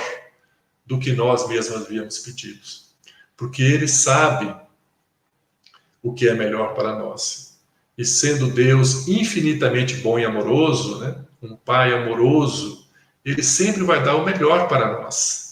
[0.86, 2.60] do que nós mesmos havíamos pedido.
[3.38, 4.54] Porque ele sabe
[6.04, 7.60] o que é melhor para nós.
[7.98, 11.16] E sendo Deus infinitamente bom e amoroso, né?
[11.42, 12.88] um pai amoroso,
[13.24, 15.47] ele sempre vai dar o melhor para nós.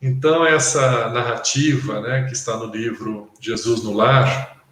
[0.00, 4.64] Então, essa narrativa né, que está no livro Jesus no Lar,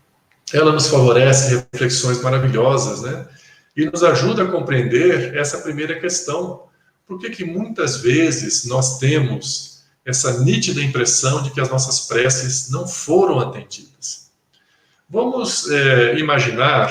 [0.52, 3.28] ela nos favorece reflexões maravilhosas, né?
[3.76, 6.64] E nos ajuda a compreender essa primeira questão.
[7.06, 12.70] Por que, que muitas vezes nós temos essa nítida impressão de que as nossas preces
[12.70, 14.30] não foram atendidas?
[15.08, 16.90] Vamos é, imaginar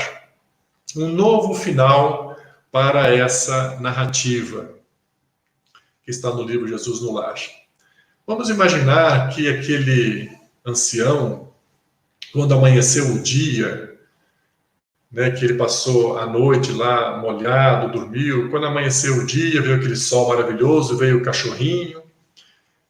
[0.96, 2.38] um novo final
[2.72, 4.70] para essa narrativa
[6.04, 7.36] que está no livro Jesus no Lar.
[8.28, 10.30] Vamos imaginar que aquele
[10.66, 11.54] ancião,
[12.34, 13.98] quando amanheceu o dia,
[15.10, 19.96] né, que ele passou a noite lá molhado, dormiu, quando amanheceu o dia, veio aquele
[19.96, 22.04] sol maravilhoso, veio o cachorrinho,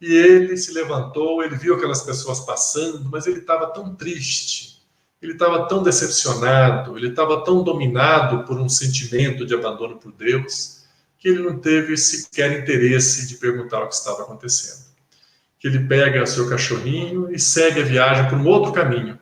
[0.02, 4.82] e ele se levantou, ele viu aquelas pessoas passando, mas ele estava tão triste,
[5.21, 10.84] ele estava tão decepcionado, ele estava tão dominado por um sentimento de abandono por Deus,
[11.19, 14.87] que ele não teve sequer interesse de perguntar o que estava acontecendo.
[15.60, 19.17] Que ele pega seu cachorrinho e segue a viagem por um outro caminho,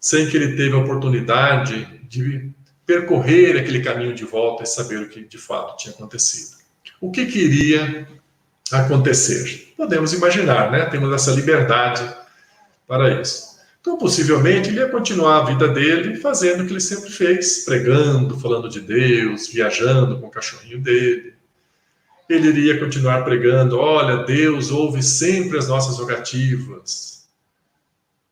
[0.00, 2.50] sem que ele teve a oportunidade de
[2.84, 6.58] percorrer aquele caminho de volta e saber o que de fato tinha acontecido.
[7.00, 8.08] O que queria
[8.72, 9.72] acontecer?
[9.76, 10.86] Podemos imaginar, né?
[10.86, 12.02] Temos essa liberdade
[12.86, 13.50] para isso.
[13.80, 18.38] Então, possivelmente, ele ia continuar a vida dele fazendo o que ele sempre fez, pregando,
[18.38, 21.34] falando de Deus, viajando com o cachorrinho dele.
[22.32, 27.28] Ele iria continuar pregando: olha, Deus ouve sempre as nossas rogativas.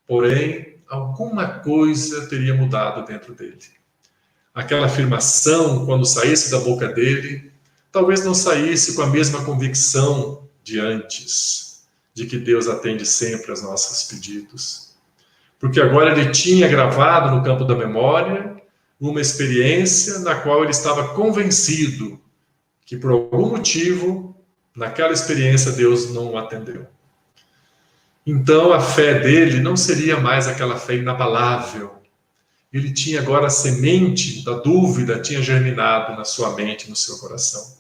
[0.07, 3.59] Porém, alguma coisa teria mudado dentro dele.
[4.55, 7.53] Aquela afirmação, quando saísse da boca dele,
[7.93, 11.83] talvez não saísse com a mesma convicção de antes,
[12.15, 14.89] de que Deus atende sempre aos nossos pedidos
[15.59, 18.57] porque agora ele tinha gravado no campo da memória
[19.01, 22.21] uma experiência na qual ele estava convencido
[22.89, 24.29] que por algum motivo
[24.79, 26.87] Naquela experiência, Deus não o atendeu.
[28.25, 32.01] Então, a fé dele não seria mais aquela fé inabalável.
[32.73, 37.77] Ele tinha agora a semente da dúvida, tinha germinado na sua mente, no seu coração.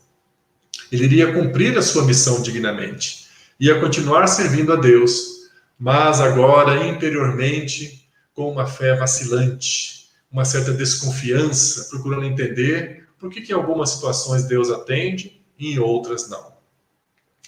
[0.90, 3.28] Ele iria cumprir a sua missão dignamente,
[3.60, 11.88] ia continuar servindo a Deus, mas agora interiormente com uma fé vacilante, uma certa desconfiança,
[11.90, 16.52] procurando entender por que, que em algumas situações Deus atende e em outras não.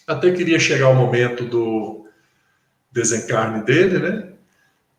[0.06, 2.06] Até queria chegar o momento do
[2.90, 4.33] desencarne dele, né?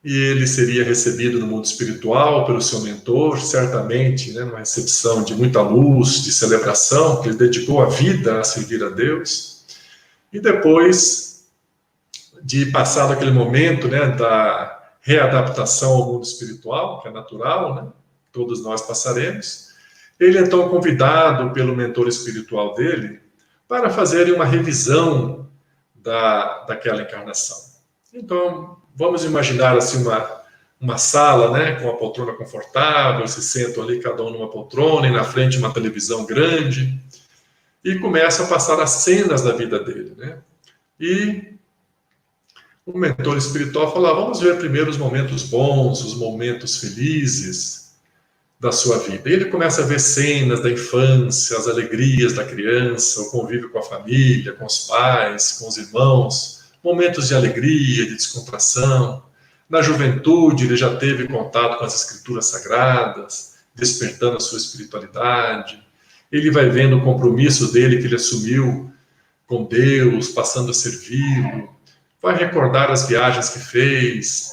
[0.04, 5.36] E ele seria recebido no mundo espiritual pelo seu mentor, certamente, né, numa recepção de
[5.36, 9.64] muita luz, de celebração, que ele dedicou a vida a servir a Deus.
[10.34, 11.46] E depois
[12.42, 17.88] de passar aquele momento, né, da readaptação ao mundo espiritual, que é natural, né?
[18.32, 19.71] Todos nós passaremos.
[20.22, 23.20] Ele é então convidado pelo mentor espiritual dele
[23.68, 25.50] para fazer uma revisão
[25.96, 27.58] da, daquela encarnação.
[28.14, 30.44] Então, vamos imaginar assim uma,
[30.80, 35.12] uma sala, né, com uma poltrona confortável, se sentam ali cada um numa poltrona e
[35.12, 37.02] na frente uma televisão grande
[37.84, 40.38] e começa a passar as cenas da vida dele, né?
[41.00, 41.56] E
[42.86, 47.81] o mentor espiritual fala: vamos ver primeiro os momentos bons, os momentos felizes
[48.62, 49.28] da sua vida.
[49.28, 53.80] E ele começa a ver cenas da infância, as alegrias da criança, o convívio com
[53.80, 59.24] a família, com os pais, com os irmãos, momentos de alegria, de descontração.
[59.67, 65.84] Na juventude, ele já teve contato com as escrituras sagradas, despertando a sua espiritualidade.
[66.32, 68.93] Ele vai vendo o compromisso dele que ele assumiu
[69.47, 71.67] com Deus, passando a servi-lo
[72.21, 74.52] vai recordar as viagens que fez,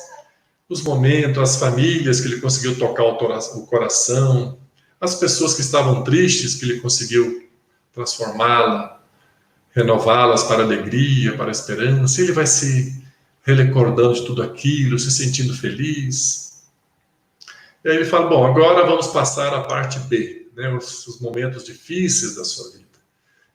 [0.68, 4.59] os momentos, as famílias que ele conseguiu tocar o coração,
[5.00, 7.48] as pessoas que estavam tristes que ele conseguiu
[7.92, 9.00] transformá-la,
[9.72, 12.20] renová-las para alegria, para esperança.
[12.20, 13.02] Ele vai se
[13.42, 16.64] relecordando de tudo aquilo, se sentindo feliz.
[17.85, 21.64] E aí ele fala: Bom, agora vamos passar à parte B, né, os, os momentos
[21.64, 22.87] difíceis da sua vida.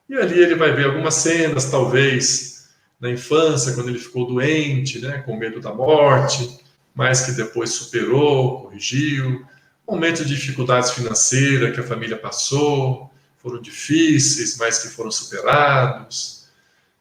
[0.09, 5.21] E ali ele vai ver algumas cenas, talvez na infância, quando ele ficou doente, né,
[5.25, 6.62] com medo da morte,
[6.93, 9.45] mas que depois superou, corrigiu.
[9.87, 16.47] Momentos de dificuldades financeiras que a família passou, foram difíceis, mas que foram superados.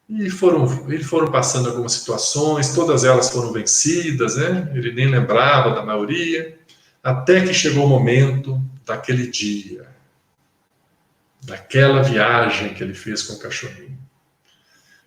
[0.09, 4.69] E foram, ele foram passando algumas situações, todas elas foram vencidas, né?
[4.75, 6.59] Ele nem lembrava da maioria,
[7.01, 9.87] até que chegou o momento daquele dia,
[11.41, 13.97] daquela viagem que ele fez com o cachorrinho.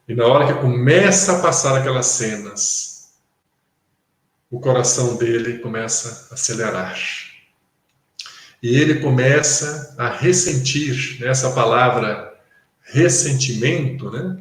[0.09, 2.96] E na hora que começa a passar aquelas cenas,
[4.51, 6.99] o coração dele começa a acelerar.
[8.63, 11.29] E ele começa a ressentir, né?
[11.29, 12.35] essa palavra
[12.83, 14.39] ressentimento, né?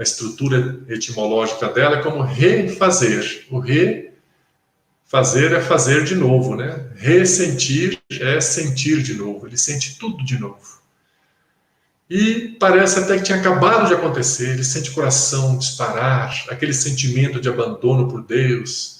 [0.00, 3.46] a estrutura etimológica dela é como refazer.
[3.50, 6.88] O refazer é fazer de novo, né?
[6.96, 9.46] Ressentir é sentir de novo.
[9.46, 10.80] Ele sente tudo de novo.
[12.08, 14.52] E parece até que tinha acabado de acontecer.
[14.52, 18.99] Ele sente o coração disparar, aquele sentimento de abandono por Deus.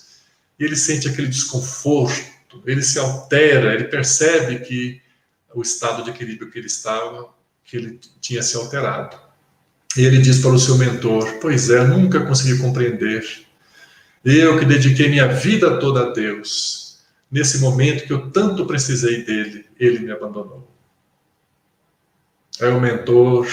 [0.60, 5.00] E ele sente aquele desconforto, ele se altera, ele percebe que
[5.54, 7.30] o estado de equilíbrio que ele estava,
[7.64, 9.16] que ele tinha se alterado.
[9.96, 13.24] E ele diz para o seu mentor: Pois é, nunca consegui compreender.
[14.22, 16.98] Eu que dediquei minha vida toda a Deus,
[17.30, 20.70] nesse momento que eu tanto precisei dele, ele me abandonou.
[22.60, 23.48] Aí o mentor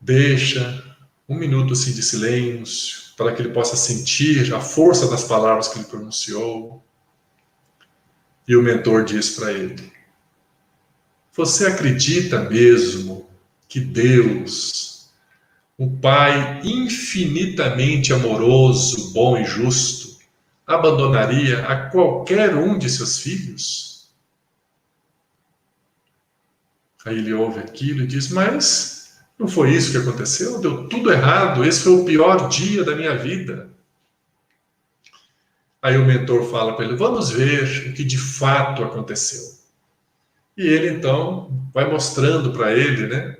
[0.00, 0.82] deixa
[1.28, 5.78] um minuto assim de silêncio para que ele possa sentir a força das palavras que
[5.78, 6.82] ele pronunciou.
[8.48, 9.92] E o mentor diz para ele:
[11.34, 13.28] Você acredita mesmo
[13.68, 15.10] que Deus,
[15.78, 20.18] um Pai infinitamente amoroso, bom e justo,
[20.66, 24.08] abandonaria a qualquer um de seus filhos?
[27.04, 28.99] Aí ele ouve aquilo e diz: Mas
[29.40, 30.60] não foi isso que aconteceu?
[30.60, 31.64] Deu tudo errado.
[31.64, 33.70] Esse foi o pior dia da minha vida.
[35.80, 39.58] Aí o mentor fala para ele: Vamos ver o que de fato aconteceu.
[40.54, 43.38] E ele então vai mostrando para ele, né?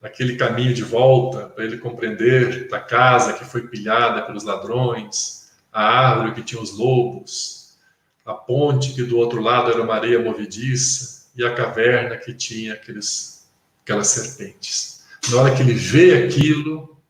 [0.00, 5.82] Aquele caminho de volta, para ele compreender da casa que foi pilhada pelos ladrões, a
[5.82, 7.76] árvore que tinha os lobos,
[8.24, 12.74] a ponte que do outro lado era uma areia movediça, e a caverna que tinha
[12.74, 13.48] aqueles,
[13.82, 15.01] aquelas serpentes.
[15.30, 17.00] Na hora que ele vê aquilo,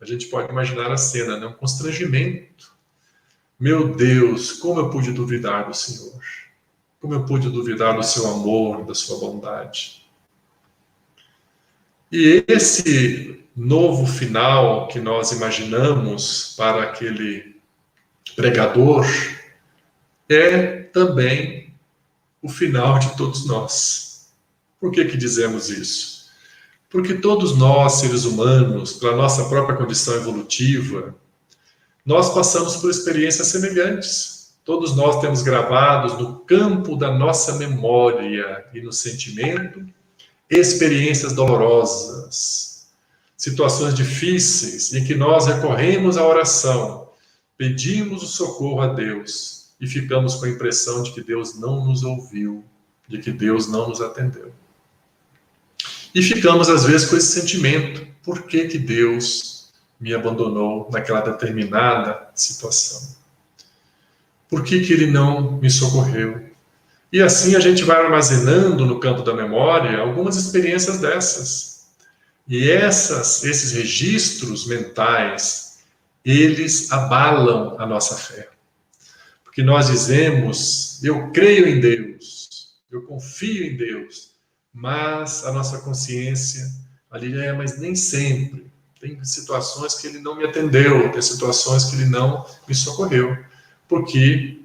[0.00, 1.46] a gente pode imaginar a cena, né?
[1.46, 2.72] um constrangimento.
[3.58, 6.20] Meu Deus, como eu pude duvidar do Senhor?
[7.00, 10.06] Como eu pude duvidar do seu amor, da sua bondade?
[12.10, 17.56] E esse novo final que nós imaginamos para aquele
[18.36, 19.06] pregador
[20.28, 21.74] é também
[22.42, 24.30] o final de todos nós.
[24.78, 26.15] Por que que dizemos isso?
[26.96, 31.14] Porque todos nós, seres humanos, pela nossa própria condição evolutiva,
[32.06, 34.54] nós passamos por experiências semelhantes.
[34.64, 39.84] Todos nós temos gravados no campo da nossa memória e no sentimento
[40.48, 42.86] experiências dolorosas,
[43.36, 47.10] situações difíceis em que nós recorremos à oração,
[47.58, 52.02] pedimos o socorro a Deus e ficamos com a impressão de que Deus não nos
[52.02, 52.64] ouviu,
[53.06, 54.50] de que Deus não nos atendeu.
[56.16, 62.30] E ficamos, às vezes, com esse sentimento: por que, que Deus me abandonou naquela determinada
[62.34, 63.14] situação?
[64.48, 66.48] Por que, que Ele não me socorreu?
[67.12, 71.88] E assim a gente vai armazenando no campo da memória algumas experiências dessas.
[72.48, 75.80] E essas, esses registros mentais,
[76.24, 78.48] eles abalam a nossa fé.
[79.44, 84.35] Porque nós dizemos, eu creio em Deus, eu confio em Deus,
[84.76, 86.70] mas a nossa consciência
[87.10, 88.70] ali é, mas nem sempre.
[89.00, 93.38] Tem situações que ele não me atendeu, tem situações que ele não me socorreu,
[93.88, 94.60] porque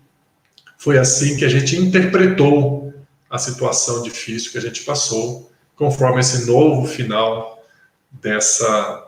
[0.78, 2.94] foi assim que a gente interpretou
[3.30, 7.64] a situação difícil que a gente passou, conforme esse novo final
[8.12, 9.08] dessa,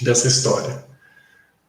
[0.00, 0.84] dessa história.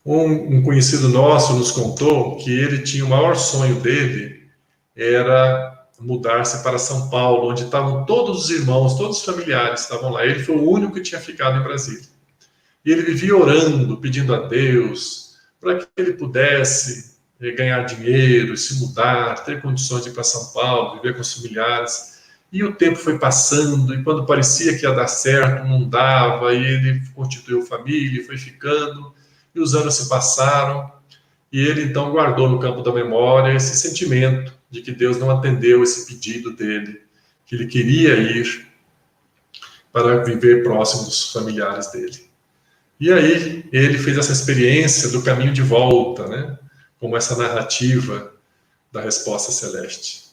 [0.05, 4.47] Um, um conhecido nosso nos contou que ele tinha o maior sonho dele
[4.95, 10.25] era mudar-se para São Paulo, onde estavam todos os irmãos, todos os familiares estavam lá.
[10.25, 12.09] Ele foi o único que tinha ficado em Brasília.
[12.83, 17.11] E ele vivia orando, pedindo a Deus para que ele pudesse
[17.55, 22.19] ganhar dinheiro, se mudar, ter condições de ir para São Paulo, viver com os familiares.
[22.51, 26.63] E o tempo foi passando, e quando parecia que ia dar certo, não dava, e
[26.63, 29.13] ele constituiu família, foi ficando,
[29.55, 30.91] e os anos se passaram,
[31.51, 35.83] e ele então guardou no campo da memória esse sentimento de que Deus não atendeu
[35.83, 37.01] esse pedido dele,
[37.45, 38.67] que ele queria ir
[39.91, 42.31] para viver próximo dos familiares dele.
[42.97, 46.57] E aí ele fez essa experiência do caminho de volta, né?
[47.01, 48.31] como essa narrativa
[48.91, 50.29] da resposta celeste.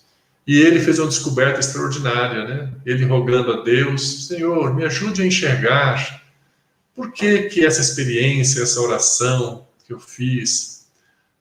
[0.46, 2.72] E ele fez uma descoberta extraordinária, né?
[2.84, 6.22] Ele rogando a Deus, Senhor, me ajude a enxergar
[6.94, 10.86] por que que essa experiência, essa oração que eu fiz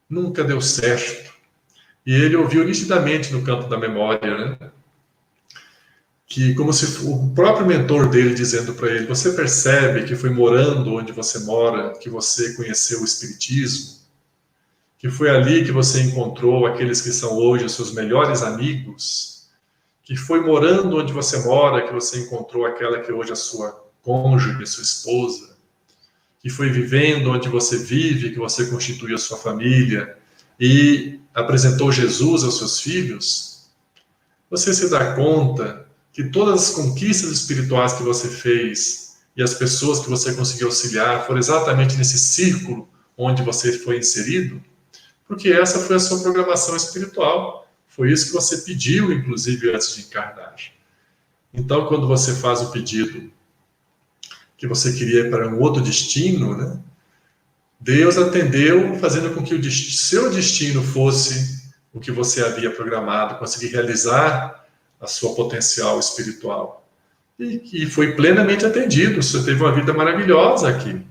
[0.09, 1.26] nunca deu certo.
[2.07, 4.57] E ele ouviu nitidamente no campo da memória, né?
[6.25, 10.95] Que como se o próprio mentor dele dizendo para ele, você percebe que foi morando
[10.95, 13.97] onde você mora que você conheceu o espiritismo?
[14.97, 19.47] que foi ali que você encontrou aqueles que são hoje os seus melhores amigos,
[20.03, 23.85] que foi morando onde você mora que você encontrou aquela que hoje é a sua
[24.01, 25.55] cônjuge, sua esposa,
[26.41, 30.17] que foi vivendo onde você vive, que você constitui a sua família
[30.59, 33.69] e apresentou Jesus aos seus filhos,
[34.49, 39.99] você se dá conta que todas as conquistas espirituais que você fez e as pessoas
[39.99, 44.61] que você conseguiu auxiliar foram exatamente nesse círculo onde você foi inserido?
[45.27, 47.69] porque essa foi a sua programação espiritual.
[47.87, 50.55] Foi isso que você pediu, inclusive, antes de encarnar.
[51.53, 53.29] Então, quando você faz o pedido
[54.57, 56.79] que você queria para um outro destino, né?
[57.79, 61.63] Deus atendeu, fazendo com que o seu destino fosse
[61.93, 64.65] o que você havia programado, conseguir realizar
[64.99, 66.87] a sua potencial espiritual.
[67.39, 69.21] E foi plenamente atendido.
[69.21, 71.05] Você teve uma vida maravilhosa aqui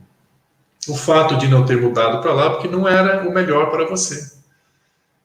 [0.88, 4.32] o fato de não ter mudado para lá porque não era o melhor para você.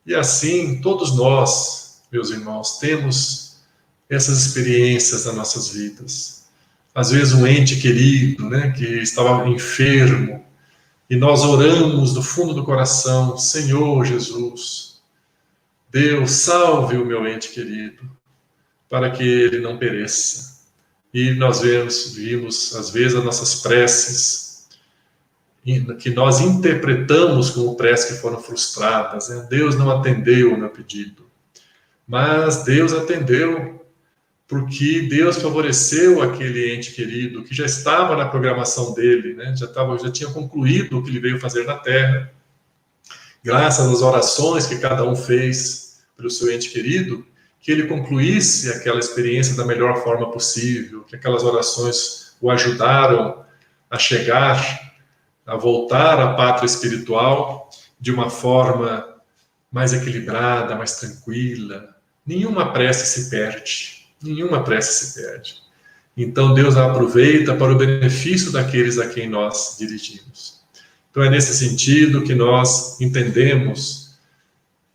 [0.05, 3.57] E assim, todos nós, meus irmãos, temos
[4.09, 6.45] essas experiências nas nossas vidas.
[6.93, 10.43] Às vezes um ente querido, né, que estava enfermo,
[11.11, 15.01] e nós oramos do fundo do coração, Senhor Jesus,
[15.89, 18.09] Deus, salve o meu ente querido,
[18.89, 20.61] para que ele não pereça.
[21.13, 24.69] E nós vemos, vimos, às vezes, as nossas preces
[25.99, 29.27] que nós interpretamos como preces que foram frustradas.
[29.27, 29.45] Né?
[29.49, 31.25] Deus não atendeu o meu pedido.
[32.07, 33.80] Mas Deus atendeu
[34.51, 39.55] porque Deus favoreceu aquele ente querido que já estava na programação dele, né?
[39.55, 42.33] já, estava, já tinha concluído o que ele veio fazer na Terra.
[43.41, 47.25] Graças às orações que cada um fez pelo seu ente querido,
[47.61, 53.45] que ele concluísse aquela experiência da melhor forma possível, que aquelas orações o ajudaram
[53.89, 54.91] a chegar
[55.45, 59.15] a voltar à pátria espiritual de uma forma
[59.71, 61.95] mais equilibrada, mais tranquila.
[62.25, 65.55] Nenhuma prece se perde, nenhuma prece se perde.
[66.15, 70.61] Então Deus a aproveita para o benefício daqueles a quem nós dirigimos.
[71.09, 74.11] Então é nesse sentido que nós entendemos,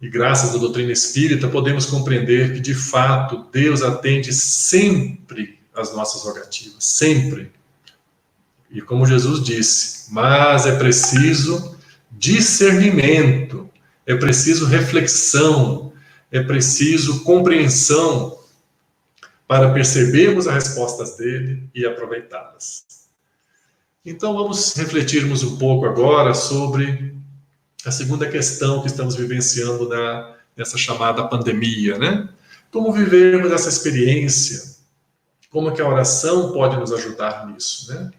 [0.01, 6.23] e graças à doutrina espírita, podemos compreender que de fato Deus atende sempre às nossas
[6.23, 7.51] rogativas, sempre.
[8.71, 11.77] E como Jesus disse, mas é preciso
[12.11, 13.69] discernimento,
[14.07, 15.93] é preciso reflexão,
[16.31, 18.39] é preciso compreensão
[19.47, 22.85] para percebermos as respostas dele e aproveitá-las.
[24.05, 27.15] Então vamos refletirmos um pouco agora sobre
[27.85, 32.29] a segunda questão que estamos vivenciando na, nessa chamada pandemia, né?
[32.71, 34.77] Como vivermos essa experiência?
[35.51, 38.11] Como que a oração pode nos ajudar nisso, né?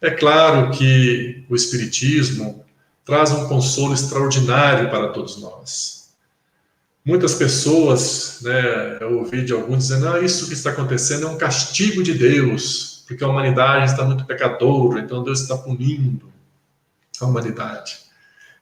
[0.00, 2.64] É claro que o Espiritismo
[3.04, 6.03] traz um consolo extraordinário para todos nós.
[7.04, 11.36] Muitas pessoas, né, eu ouvi de alguns dizendo, ah, isso que está acontecendo é um
[11.36, 16.32] castigo de Deus, porque a humanidade está muito pecadora, então Deus está punindo
[17.20, 17.98] a humanidade.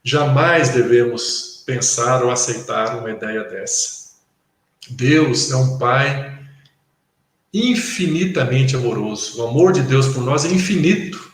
[0.03, 4.11] Jamais devemos pensar ou aceitar uma ideia dessa.
[4.91, 6.37] Deus é um Pai
[7.55, 9.41] infinitamente amoroso.
[9.41, 11.31] O amor de Deus por nós é infinito.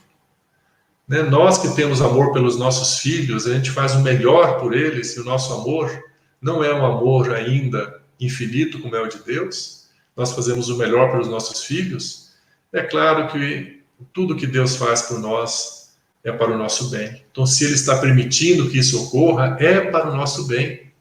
[1.07, 1.23] Né?
[1.23, 5.21] Nós que temos amor pelos nossos filhos, a gente faz o melhor por eles, e
[5.21, 6.08] o nosso amor
[6.41, 9.89] não é um amor ainda infinito como é o de Deus.
[10.17, 12.33] Nós fazemos o melhor pelos nossos filhos.
[12.73, 13.83] É claro que
[14.13, 17.23] tudo que Deus faz por nós é para o nosso bem.
[17.31, 20.93] Então, se Ele está permitindo que isso ocorra, é para o nosso bem.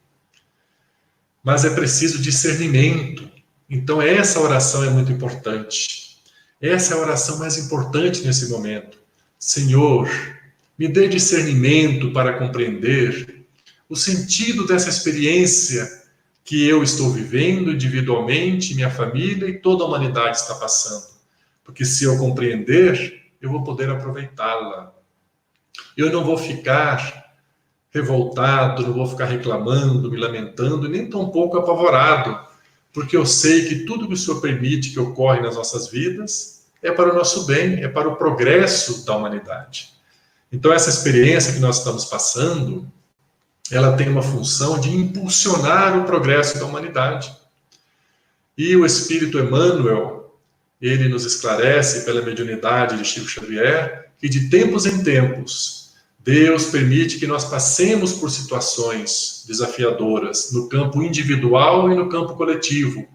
[1.43, 3.29] Mas é preciso discernimento.
[3.69, 6.17] Então, essa oração é muito importante.
[6.61, 8.97] Essa é a oração mais importante nesse momento.
[9.37, 10.09] Senhor,
[10.77, 13.36] me dê discernimento para compreender
[13.89, 16.03] o sentido dessa experiência
[16.43, 21.05] que eu estou vivendo individualmente, minha família e toda a humanidade está passando.
[21.63, 24.93] Porque se eu compreender, eu vou poder aproveitá-la.
[25.95, 27.33] Eu não vou ficar
[27.91, 32.39] revoltado, não vou ficar reclamando, me lamentando, nem tampouco apavorado,
[32.93, 36.91] porque eu sei que tudo que o Senhor permite que ocorre nas nossas vidas é
[36.91, 39.93] para o nosso bem, é para o progresso da humanidade.
[40.51, 42.89] Então, essa experiência que nós estamos passando,
[43.71, 47.35] ela tem uma função de impulsionar o progresso da humanidade.
[48.57, 50.35] E o Espírito Emmanuel,
[50.81, 55.87] ele nos esclarece pela mediunidade de Chico Xavier que de tempos em tempos
[56.27, 63.07] Deus permite que nós passemos por situações desafiadoras no campo individual e no campo coletivo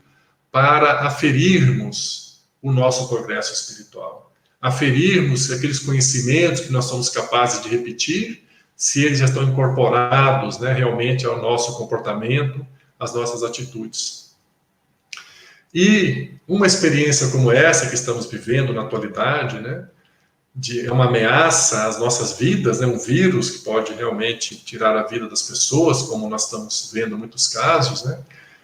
[0.50, 8.44] para aferirmos o nosso progresso espiritual, aferirmos aqueles conhecimentos que nós somos capazes de repetir
[8.82, 12.66] se eles já estão incorporados né, realmente ao nosso comportamento,
[12.98, 14.34] às nossas atitudes.
[15.72, 19.86] E uma experiência como essa que estamos vivendo na atualidade, né,
[20.52, 25.06] de, é uma ameaça às nossas vidas, né, um vírus que pode realmente tirar a
[25.06, 28.18] vida das pessoas, como nós estamos vendo em muitos casos, né,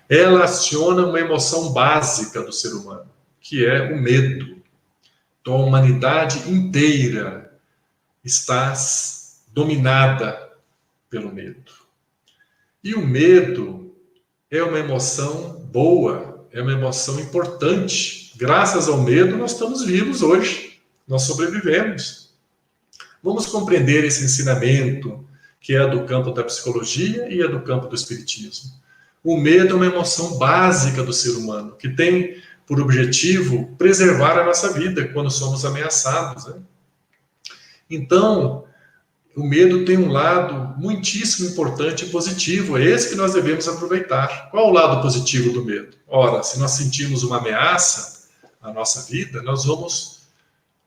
[0.08, 3.08] ela aciona uma emoção básica do ser humano,
[3.40, 4.60] que é o medo.
[5.40, 7.52] Então, a humanidade inteira
[8.24, 8.74] está
[9.58, 10.52] dominada
[11.10, 11.72] pelo medo.
[12.82, 13.92] E o medo
[14.48, 18.32] é uma emoção boa, é uma emoção importante.
[18.36, 20.78] Graças ao medo, nós estamos vivos hoje,
[21.08, 22.32] nós sobrevivemos.
[23.20, 25.26] Vamos compreender esse ensinamento
[25.60, 28.70] que é do campo da psicologia e é do campo do espiritismo.
[29.24, 34.44] O medo é uma emoção básica do ser humano, que tem por objetivo preservar a
[34.44, 36.46] nossa vida quando somos ameaçados.
[36.46, 36.54] Né?
[37.90, 38.67] Então,
[39.38, 44.50] o medo tem um lado muitíssimo importante e positivo, é esse que nós devemos aproveitar.
[44.50, 45.96] Qual o lado positivo do medo?
[46.08, 48.26] Ora, se nós sentimos uma ameaça
[48.60, 50.22] à nossa vida, nós vamos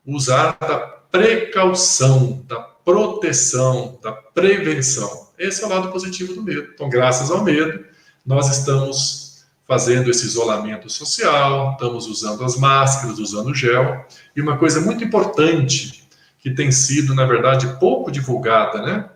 [0.06, 5.30] usar da precaução, da proteção, da prevenção.
[5.40, 6.72] Esse é o lado positivo do medo.
[6.74, 7.86] Então, graças ao medo,
[8.26, 14.06] nós estamos fazendo esse isolamento social, estamos usando as máscaras, usando gel.
[14.36, 16.01] E uma coisa muito importante
[16.42, 19.10] que tem sido, na verdade, pouco divulgada, né?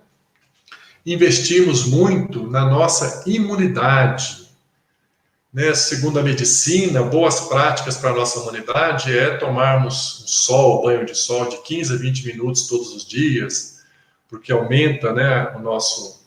[1.04, 4.48] Investimos muito na nossa imunidade.
[5.52, 5.74] Né?
[5.74, 11.16] Segundo a medicina, boas práticas para a nossa imunidade é tomarmos um sol, banho de
[11.16, 13.84] sol de 15 a 20 minutos todos os dias,
[14.28, 16.26] porque aumenta né, o nosso,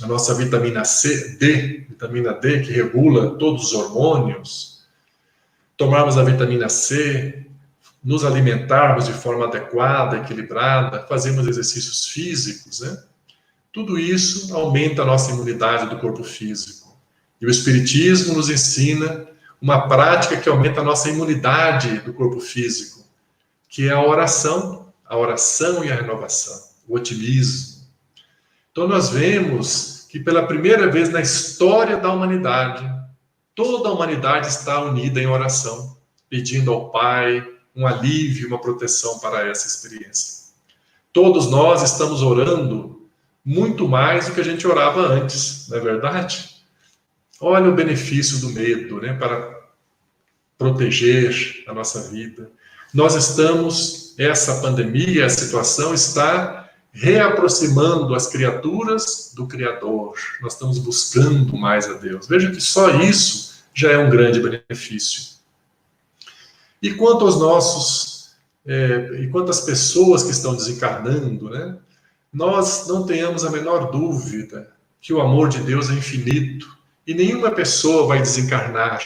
[0.00, 4.84] a nossa vitamina C, D, vitamina D, que regula todos os hormônios.
[5.76, 7.46] Tomarmos a vitamina C,
[8.02, 13.02] nos alimentarmos de forma adequada, equilibrada, fazemos exercícios físicos, né?
[13.72, 16.98] Tudo isso aumenta a nossa imunidade do corpo físico.
[17.40, 19.26] E o Espiritismo nos ensina
[19.60, 23.04] uma prática que aumenta a nossa imunidade do corpo físico,
[23.68, 27.80] que é a oração, a oração e a renovação, o otimismo.
[28.72, 32.84] Então nós vemos que pela primeira vez na história da humanidade,
[33.54, 35.96] toda a humanidade está unida em oração,
[36.28, 40.50] pedindo ao Pai um alívio, uma proteção para essa experiência.
[41.12, 43.08] Todos nós estamos orando
[43.44, 46.50] muito mais do que a gente orava antes, não é verdade?
[47.40, 49.58] Olha o benefício do medo, né, para
[50.58, 52.50] proteger a nossa vida.
[52.92, 60.14] Nós estamos, essa pandemia, a situação está reaproximando as criaturas do Criador.
[60.42, 62.26] Nós estamos buscando mais a Deus.
[62.26, 65.29] Veja que só isso já é um grande benefício.
[66.82, 68.30] E quanto aos nossos,
[68.66, 71.76] é, e quanto às pessoas que estão desencarnando, né?
[72.32, 76.68] Nós não tenhamos a menor dúvida que o amor de Deus é infinito
[77.06, 79.02] e nenhuma pessoa vai desencarnar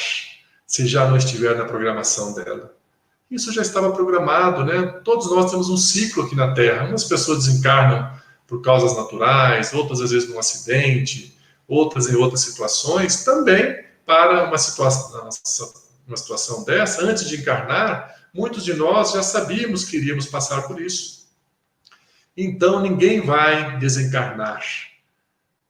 [0.66, 2.75] se já não estiver na programação dela.
[3.31, 5.01] Isso já estava programado, né?
[5.05, 6.89] Todos nós temos um ciclo aqui na Terra.
[6.89, 8.11] Umas pessoas desencarnam
[8.47, 14.59] por causas naturais, outras às vezes num acidente, outras em outras situações, também para uma
[14.59, 15.29] situação,
[16.07, 20.81] uma situação dessa, antes de encarnar, muitos de nós já sabíamos que iríamos passar por
[20.81, 21.25] isso.
[22.37, 24.63] Então ninguém vai desencarnar.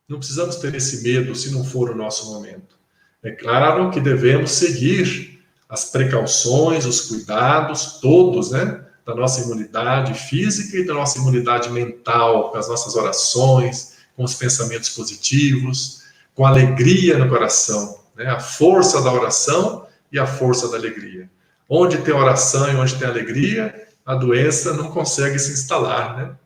[0.08, 2.74] Não precisamos ter esse medo se não for o nosso momento.
[3.22, 8.84] É claro que devemos seguir as precauções, os cuidados, todos, né?
[9.04, 14.34] Da nossa imunidade física e da nossa imunidade mental, com as nossas orações, com os
[14.34, 16.02] pensamentos positivos,
[16.34, 18.26] com alegria no coração, né?
[18.26, 19.83] A força da oração
[20.14, 21.28] e a força da alegria.
[21.68, 26.36] Onde tem oração e onde tem alegria, a doença não consegue se instalar, né?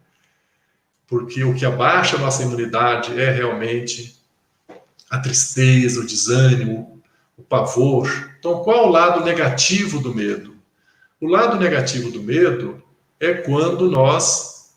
[1.06, 4.18] Porque o que abaixa a nossa imunidade é realmente
[5.10, 7.02] a tristeza, o desânimo,
[7.36, 8.08] o pavor.
[8.38, 10.56] Então, qual o lado negativo do medo?
[11.20, 12.82] O lado negativo do medo
[13.20, 14.70] é quando nós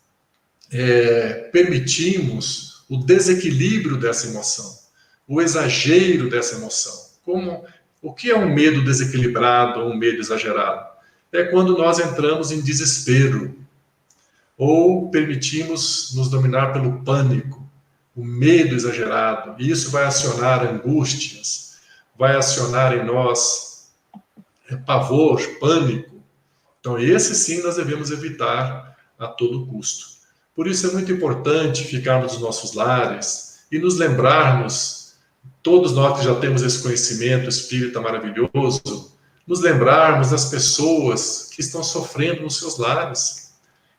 [0.70, 4.70] é, permitimos o desequilíbrio dessa emoção,
[5.26, 6.92] o exagero dessa emoção.
[7.24, 7.64] Como
[8.02, 10.90] o que é um medo desequilibrado um medo exagerado?
[11.32, 13.56] É quando nós entramos em desespero
[14.58, 17.66] ou permitimos nos dominar pelo pânico,
[18.14, 19.54] o medo exagerado.
[19.58, 21.78] E isso vai acionar angústias,
[22.18, 23.90] vai acionar em nós
[24.68, 26.22] é, pavor, pânico.
[26.80, 30.12] Então, esse sim nós devemos evitar a todo custo.
[30.54, 35.01] Por isso é muito importante ficarmos nos nossos lares e nos lembrarmos,
[35.62, 39.12] todos nós que já temos esse conhecimento espírita maravilhoso,
[39.46, 43.52] nos lembrarmos das pessoas que estão sofrendo nos seus lares.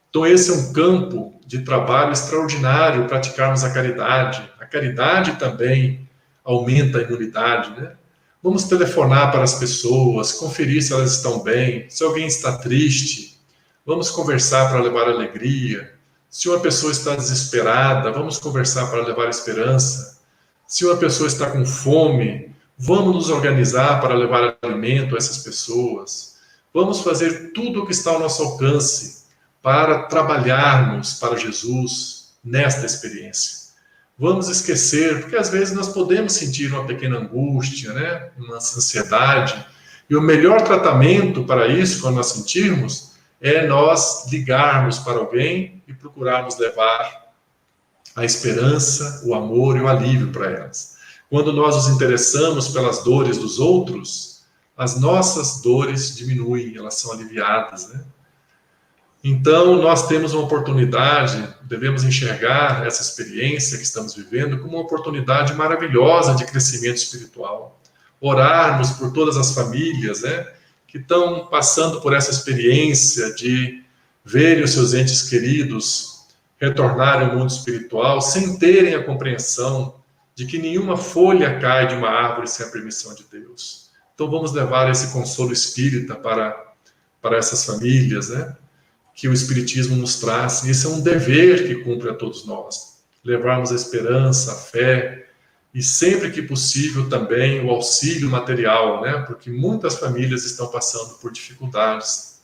[0.10, 4.50] Então, esse é um campo de trabalho extraordinário, praticarmos a caridade.
[4.60, 6.08] A caridade também
[6.44, 7.94] aumenta a imunidade, né?
[8.42, 13.40] Vamos telefonar para as pessoas, conferir se elas estão bem, se alguém está triste.
[13.86, 15.94] Vamos conversar para levar alegria.
[16.30, 20.13] Se uma pessoa está desesperada, vamos conversar para levar esperança.
[20.74, 26.38] Se uma pessoa está com fome, vamos nos organizar para levar alimento a essas pessoas.
[26.74, 29.26] Vamos fazer tudo o que está ao nosso alcance
[29.62, 33.64] para trabalharmos para Jesus nesta experiência
[34.18, 38.30] vamos esquecer, porque às vezes nós podemos sentir uma pequena angústia, né?
[38.38, 39.66] uma ansiedade,
[40.10, 45.94] e o melhor tratamento para isso, quando nós sentirmos, é nós ligarmos para alguém e
[45.94, 47.23] procurarmos levar
[48.16, 50.98] a esperança, o amor e o alívio para elas.
[51.30, 54.44] Quando nós nos interessamos pelas dores dos outros,
[54.78, 58.04] as nossas dores diminuem, elas são aliviadas, né?
[59.24, 65.54] Então, nós temos uma oportunidade, devemos enxergar essa experiência que estamos vivendo como uma oportunidade
[65.54, 67.80] maravilhosa de crescimento espiritual.
[68.20, 70.46] Orarmos por todas as famílias, né,
[70.86, 73.82] que estão passando por essa experiência de
[74.26, 76.13] verem os seus entes queridos
[76.64, 79.96] retornarem ao mundo espiritual sem terem a compreensão
[80.34, 83.92] de que nenhuma folha cai de uma árvore sem a permissão de Deus.
[84.16, 86.74] Então, vamos levar esse consolo espírita para,
[87.22, 88.56] para essas famílias, né?
[89.14, 90.64] que o Espiritismo nos traz.
[90.64, 93.04] Isso é um dever que cumpre a todos nós.
[93.24, 95.28] Levarmos a esperança, a fé
[95.74, 99.24] e sempre que possível também o auxílio material, né?
[99.28, 102.42] Porque muitas famílias estão passando por dificuldades.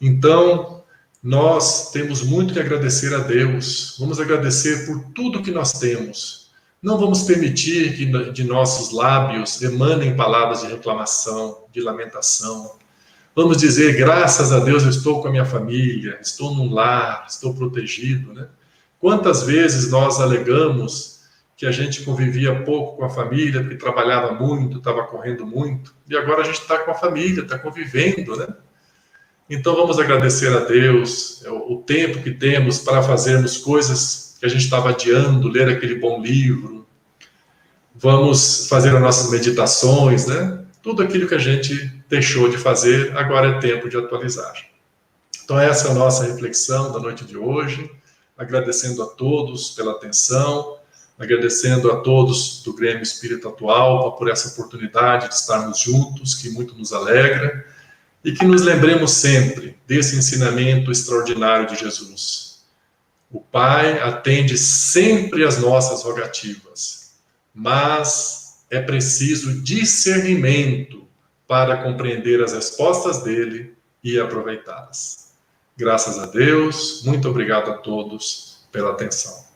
[0.00, 0.84] Então,
[1.26, 3.96] nós temos muito que agradecer a Deus.
[3.98, 6.50] Vamos agradecer por tudo que nós temos.
[6.80, 12.76] Não vamos permitir que de nossos lábios emanem palavras de reclamação, de lamentação,
[13.38, 17.52] Vamos dizer, graças a Deus eu estou com a minha família, estou num lar, estou
[17.52, 18.48] protegido, né?
[18.98, 21.20] Quantas vezes nós alegamos
[21.54, 26.16] que a gente convivia pouco com a família, porque trabalhava muito, estava correndo muito, e
[26.16, 28.46] agora a gente está com a família, está convivendo, né?
[29.48, 34.48] Então vamos agradecer a Deus é o tempo que temos para fazermos coisas que a
[34.48, 36.86] gente estava adiando, ler aquele bom livro,
[37.94, 40.64] vamos fazer as nossas meditações, né?
[40.82, 41.74] Tudo aquilo que a gente
[42.08, 44.52] deixou de fazer, agora é tempo de atualizar.
[45.44, 47.90] Então, essa é a nossa reflexão da noite de hoje.
[48.36, 50.76] Agradecendo a todos pela atenção,
[51.18, 56.74] agradecendo a todos do Grêmio Espírito Atual por essa oportunidade de estarmos juntos, que muito
[56.74, 57.64] nos alegra,
[58.26, 62.64] e que nos lembremos sempre desse ensinamento extraordinário de Jesus.
[63.30, 67.14] O Pai atende sempre as nossas rogativas,
[67.54, 71.06] mas é preciso discernimento
[71.46, 75.32] para compreender as respostas dele e aproveitá-las.
[75.76, 79.46] Graças a Deus, muito obrigado a todos pela atenção.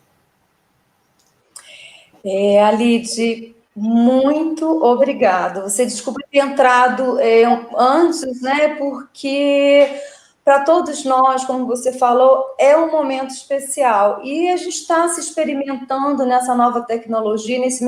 [2.24, 5.62] É, Alide, muito obrigado.
[5.62, 7.44] Você desculpa ter entrado é,
[7.76, 8.74] antes, né?
[8.76, 9.88] Porque
[10.44, 14.20] para todos nós, como você falou, é um momento especial.
[14.24, 17.84] E a gente está se experimentando nessa nova tecnologia, nesse,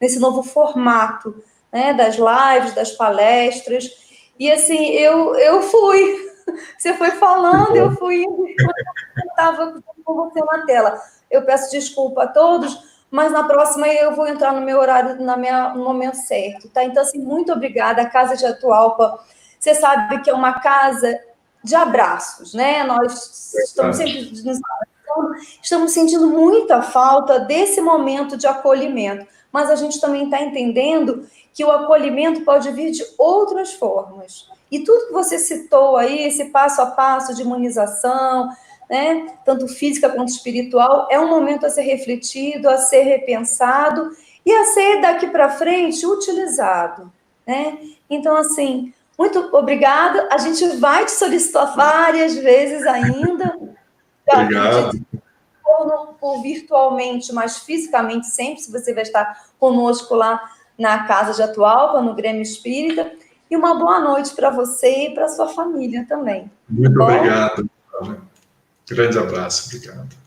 [0.00, 1.34] nesse novo formato,
[1.70, 1.92] né?
[1.92, 3.90] Das lives, das palestras.
[4.38, 6.26] E assim, eu, eu fui.
[6.78, 8.46] Você foi falando, eu fui indo,
[9.28, 10.96] estava com você na tela.
[11.28, 12.78] Eu peço desculpa a todos,
[13.10, 16.84] mas na próxima eu vou entrar no meu horário, na minha, no momento certo, tá?
[16.84, 18.02] Então, assim, muito obrigada.
[18.02, 19.18] A Casa de Atualpa,
[19.58, 21.18] você sabe que é uma casa
[21.62, 22.84] de abraços, né?
[22.84, 24.60] Nós estamos sempre nos
[25.62, 31.64] estamos sentindo muita falta desse momento de acolhimento, mas a gente também está entendendo que
[31.64, 34.48] o acolhimento pode vir de outras formas.
[34.70, 38.50] E tudo que você citou aí, esse passo a passo de imunização,
[38.88, 44.10] né, tanto física quanto espiritual, é um momento a ser refletido, a ser repensado
[44.44, 47.12] e a ser daqui para frente utilizado,
[47.46, 47.78] né?
[48.08, 50.28] Então assim, muito obrigada.
[50.30, 53.58] A gente vai te solicitar várias vezes ainda.
[54.28, 55.00] Obrigado.
[55.64, 60.40] Ou, ou virtualmente, mas fisicamente sempre, se você vai estar conosco lá
[60.78, 63.10] na Casa de Atualpa, no Grêmio Espírita.
[63.50, 66.50] E uma boa noite para você e para sua família também.
[66.68, 67.04] Muito Bom?
[67.04, 67.70] obrigado.
[68.88, 70.26] Grande abraço, obrigado.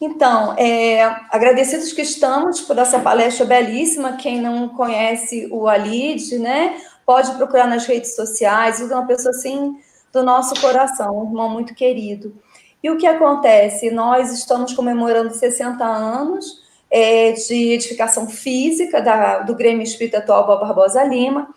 [0.00, 4.16] Então, é, agradecidos que estamos por essa palestra belíssima.
[4.16, 8.80] Quem não conhece o Alid, né, pode procurar nas redes sociais.
[8.80, 9.78] Ele é uma pessoa assim
[10.10, 12.34] do nosso coração, um irmão muito querido.
[12.82, 13.90] E o que acontece?
[13.90, 21.04] Nós estamos comemorando 60 anos é, de edificação física da, do Grêmio Espírita Atual Barbosa
[21.04, 21.48] Lima.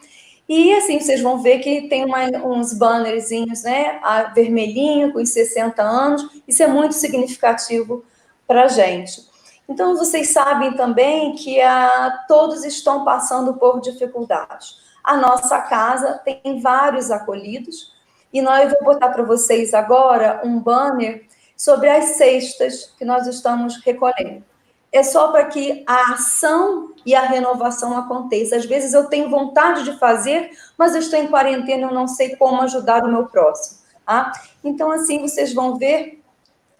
[0.47, 5.29] E assim, vocês vão ver que tem uma, uns bannerzinhos, né, a vermelhinho, com os
[5.29, 6.27] 60 anos.
[6.47, 8.03] Isso é muito significativo
[8.45, 9.27] para a gente.
[9.67, 14.75] Então, vocês sabem também que a, todos estão passando por dificuldades.
[15.03, 17.93] A nossa casa tem vários acolhidos,
[18.31, 21.25] e nós vou botar para vocês agora um banner
[21.55, 24.43] sobre as cestas que nós estamos recolhendo.
[24.91, 28.55] É só para que a ação e a renovação aconteça.
[28.55, 32.35] Às vezes eu tenho vontade de fazer, mas eu estou em quarentena, eu não sei
[32.35, 33.79] como ajudar o meu próximo.
[34.05, 34.31] Tá?
[34.63, 36.21] Então, assim, vocês vão ver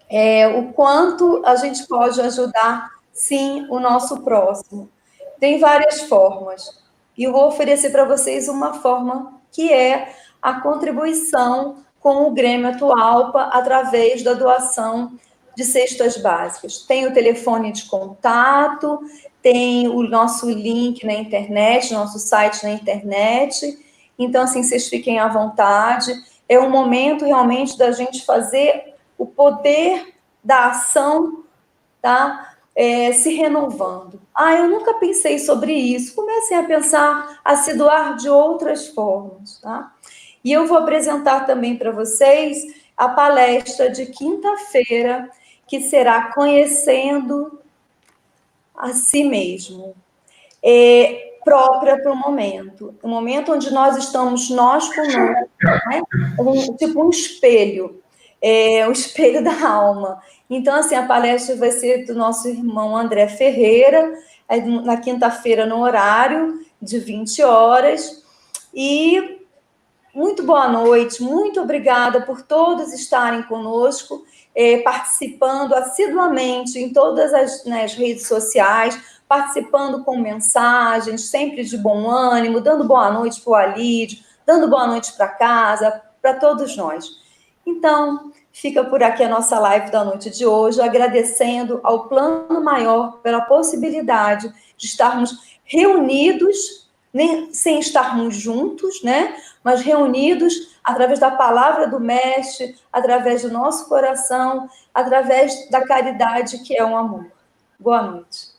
[0.08, 4.88] é, o quanto a gente pode ajudar, sim, o nosso próximo.
[5.40, 6.82] Tem várias formas.
[7.16, 12.68] E eu vou oferecer para vocês uma forma que é a contribuição com o Grêmio
[12.68, 15.12] Atualpa através da doação
[15.56, 16.78] de cestas básicas.
[16.78, 19.00] Tem o telefone de contato,
[19.42, 23.78] tem o nosso link na internet, nosso site na internet.
[24.18, 26.12] Então, assim, vocês fiquem à vontade.
[26.48, 31.44] É um momento realmente da gente fazer o poder da ação,
[32.00, 32.54] tá?
[32.74, 34.20] É, se renovando.
[34.34, 36.14] Ah, eu nunca pensei sobre isso.
[36.14, 39.92] Comecem a pensar, a se doar de outras formas, tá?
[40.44, 42.62] E eu vou apresentar também para vocês
[42.96, 45.30] a palestra de quinta-feira,
[45.66, 47.60] que será Conhecendo
[48.76, 49.94] a Si Mesmo.
[50.62, 52.94] É, própria para o momento.
[53.02, 56.02] O momento onde nós estamos, nós conosco, né?
[56.38, 58.02] um, tipo um espelho
[58.46, 60.20] é, o espelho da alma.
[60.50, 64.12] Então, assim, a palestra vai ser do nosso irmão André Ferreira,
[64.84, 68.22] na quinta-feira, no horário de 20 horas.
[68.74, 69.40] E
[70.14, 77.64] muito boa noite, muito obrigada por todos estarem conosco, é, participando assiduamente em todas as
[77.64, 78.98] né, redes sociais,
[79.28, 84.86] participando com mensagens, sempre de bom ânimo, dando boa noite para o Alídio, dando boa
[84.86, 87.06] noite para casa, para todos nós.
[87.66, 93.18] Então, Fica por aqui a nossa live da noite de hoje, agradecendo ao Plano Maior
[93.20, 96.83] pela possibilidade de estarmos reunidos,
[97.14, 99.36] nem, sem estarmos juntos, né?
[99.62, 106.76] Mas reunidos através da palavra do Mestre, através do nosso coração, através da caridade que
[106.76, 107.26] é um amor.
[107.78, 108.53] Boa noite.